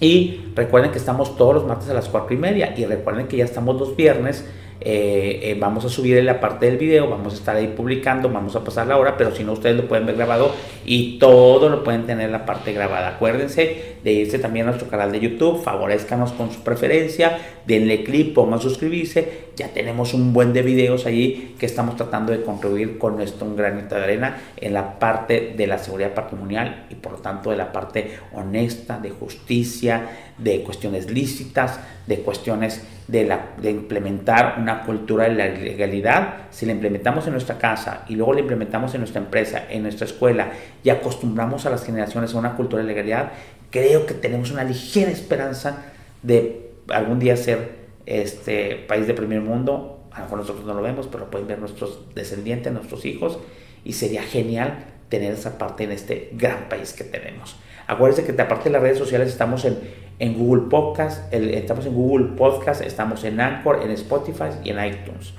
Y 0.00 0.40
recuerden 0.54 0.90
que 0.90 0.98
estamos 0.98 1.36
todos 1.36 1.54
los 1.54 1.66
martes 1.66 1.88
a 1.88 1.94
las 1.94 2.08
4 2.08 2.34
y 2.34 2.38
media. 2.38 2.74
Y 2.76 2.84
recuerden 2.84 3.28
que 3.28 3.36
ya 3.36 3.44
estamos 3.44 3.78
los 3.78 3.94
viernes 3.96 4.44
eh, 4.80 5.40
eh, 5.42 5.56
vamos 5.58 5.84
a 5.84 5.88
subir 5.88 6.18
en 6.18 6.26
la 6.26 6.40
parte 6.40 6.66
del 6.66 6.76
video, 6.76 7.08
vamos 7.08 7.34
a 7.34 7.36
estar 7.36 7.56
ahí 7.56 7.68
publicando, 7.68 8.28
vamos 8.28 8.54
a 8.56 8.64
pasar 8.64 8.86
la 8.86 8.98
hora, 8.98 9.16
pero 9.16 9.34
si 9.34 9.44
no 9.44 9.52
ustedes 9.52 9.76
lo 9.76 9.88
pueden 9.88 10.04
ver 10.04 10.16
grabado 10.16 10.52
y 10.84 11.18
todo 11.18 11.68
lo 11.68 11.84
pueden 11.84 12.06
tener 12.06 12.26
en 12.26 12.32
la 12.32 12.44
parte 12.44 12.72
grabada. 12.72 13.08
Acuérdense 13.08 13.96
de 14.02 14.12
irse 14.12 14.38
también 14.38 14.66
a 14.66 14.70
nuestro 14.70 14.88
canal 14.90 15.12
de 15.12 15.20
YouTube, 15.20 15.62
favorezcanos 15.62 16.32
con 16.32 16.50
su 16.50 16.60
preferencia, 16.60 17.38
denle 17.66 18.04
clic, 18.04 18.34
pongan 18.34 18.60
suscribirse, 18.60 19.44
ya 19.56 19.68
tenemos 19.68 20.12
un 20.12 20.32
buen 20.32 20.52
de 20.52 20.62
videos 20.62 21.06
allí 21.06 21.54
que 21.58 21.66
estamos 21.66 21.96
tratando 21.96 22.32
de 22.32 22.42
contribuir 22.42 22.98
con 22.98 23.16
nuestro 23.16 23.54
granito 23.54 23.94
de 23.94 24.02
arena 24.02 24.42
en 24.56 24.74
la 24.74 24.98
parte 24.98 25.54
de 25.56 25.66
la 25.66 25.78
seguridad 25.78 26.12
patrimonial 26.12 26.86
y 26.90 26.96
por 26.96 27.12
lo 27.12 27.18
tanto 27.18 27.50
de 27.50 27.56
la 27.56 27.72
parte 27.72 28.18
honesta, 28.32 28.98
de 28.98 29.10
justicia, 29.10 30.33
de 30.38 30.62
cuestiones 30.62 31.10
lícitas, 31.10 31.78
de 32.06 32.20
cuestiones 32.20 32.82
de, 33.06 33.24
la, 33.24 33.50
de 33.60 33.70
implementar 33.70 34.56
una 34.58 34.82
cultura 34.82 35.24
de 35.24 35.34
la 35.34 35.48
legalidad, 35.48 36.46
si 36.50 36.66
la 36.66 36.72
implementamos 36.72 37.26
en 37.26 37.32
nuestra 37.32 37.58
casa 37.58 38.04
y 38.08 38.16
luego 38.16 38.32
la 38.34 38.40
implementamos 38.40 38.94
en 38.94 39.00
nuestra 39.00 39.20
empresa, 39.20 39.64
en 39.68 39.82
nuestra 39.82 40.06
escuela 40.06 40.52
y 40.82 40.90
acostumbramos 40.90 41.66
a 41.66 41.70
las 41.70 41.84
generaciones 41.84 42.34
a 42.34 42.38
una 42.38 42.56
cultura 42.56 42.82
de 42.82 42.88
legalidad, 42.88 43.32
creo 43.70 44.06
que 44.06 44.14
tenemos 44.14 44.50
una 44.50 44.64
ligera 44.64 45.10
esperanza 45.10 45.84
de 46.22 46.70
algún 46.88 47.18
día 47.18 47.36
ser 47.36 47.84
este 48.06 48.76
país 48.88 49.06
de 49.06 49.14
primer 49.14 49.40
mundo. 49.40 50.00
A 50.12 50.18
lo 50.18 50.24
mejor 50.24 50.38
nosotros 50.38 50.64
no 50.64 50.74
lo 50.74 50.82
vemos, 50.82 51.08
pero 51.08 51.30
pueden 51.30 51.48
ver 51.48 51.58
nuestros 51.58 52.14
descendientes, 52.14 52.72
nuestros 52.72 53.04
hijos, 53.04 53.38
y 53.84 53.94
sería 53.94 54.22
genial 54.22 54.84
tener 55.08 55.32
esa 55.32 55.58
parte 55.58 55.84
en 55.84 55.92
este 55.92 56.30
gran 56.32 56.68
país 56.68 56.92
que 56.92 57.04
tenemos. 57.04 57.56
Acuérdense 57.86 58.24
que 58.24 58.40
aparte 58.40 58.64
de 58.64 58.70
las 58.70 58.82
redes 58.82 58.98
sociales 58.98 59.28
estamos 59.28 59.64
en, 59.64 59.78
en 60.18 60.38
Google 60.38 60.64
Podcast, 60.70 61.32
estamos 61.32 61.86
en 61.86 61.94
Google 61.94 62.36
Podcast, 62.36 62.82
estamos 62.82 63.24
en 63.24 63.40
Anchor, 63.40 63.80
en 63.82 63.90
Spotify 63.90 64.50
y 64.62 64.70
en 64.70 64.84
iTunes. 64.84 65.34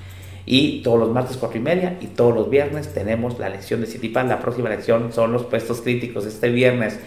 Y 0.46 0.82
todos 0.84 1.00
los 1.00 1.10
martes 1.10 1.38
cuatro 1.38 1.58
y 1.58 1.62
media 1.62 1.98
y 2.02 2.08
todos 2.08 2.36
los 2.36 2.50
viernes 2.50 2.94
tenemos 2.94 3.40
la 3.40 3.50
lección 3.50 3.82
de 3.82 3.88
Citipan. 3.88 4.30
La 4.30 4.40
próxima 4.40 4.70
lección 4.70 5.12
son 5.12 5.32
los 5.32 5.46
puestos 5.46 5.82
críticos 5.82 6.26
este 6.26 6.50
viernes. 6.50 7.00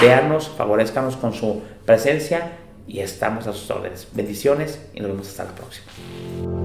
Véanos, 0.00 0.48
favorezcanos 0.48 1.16
con 1.16 1.32
su 1.32 1.62
presencia 1.84 2.52
y 2.86 3.00
estamos 3.00 3.46
a 3.46 3.52
sus 3.52 3.68
órdenes. 3.70 4.08
Bendiciones 4.12 4.80
y 4.94 5.00
nos 5.00 5.10
vemos 5.10 5.28
hasta 5.28 5.44
la 5.44 5.54
próxima. 5.54 6.63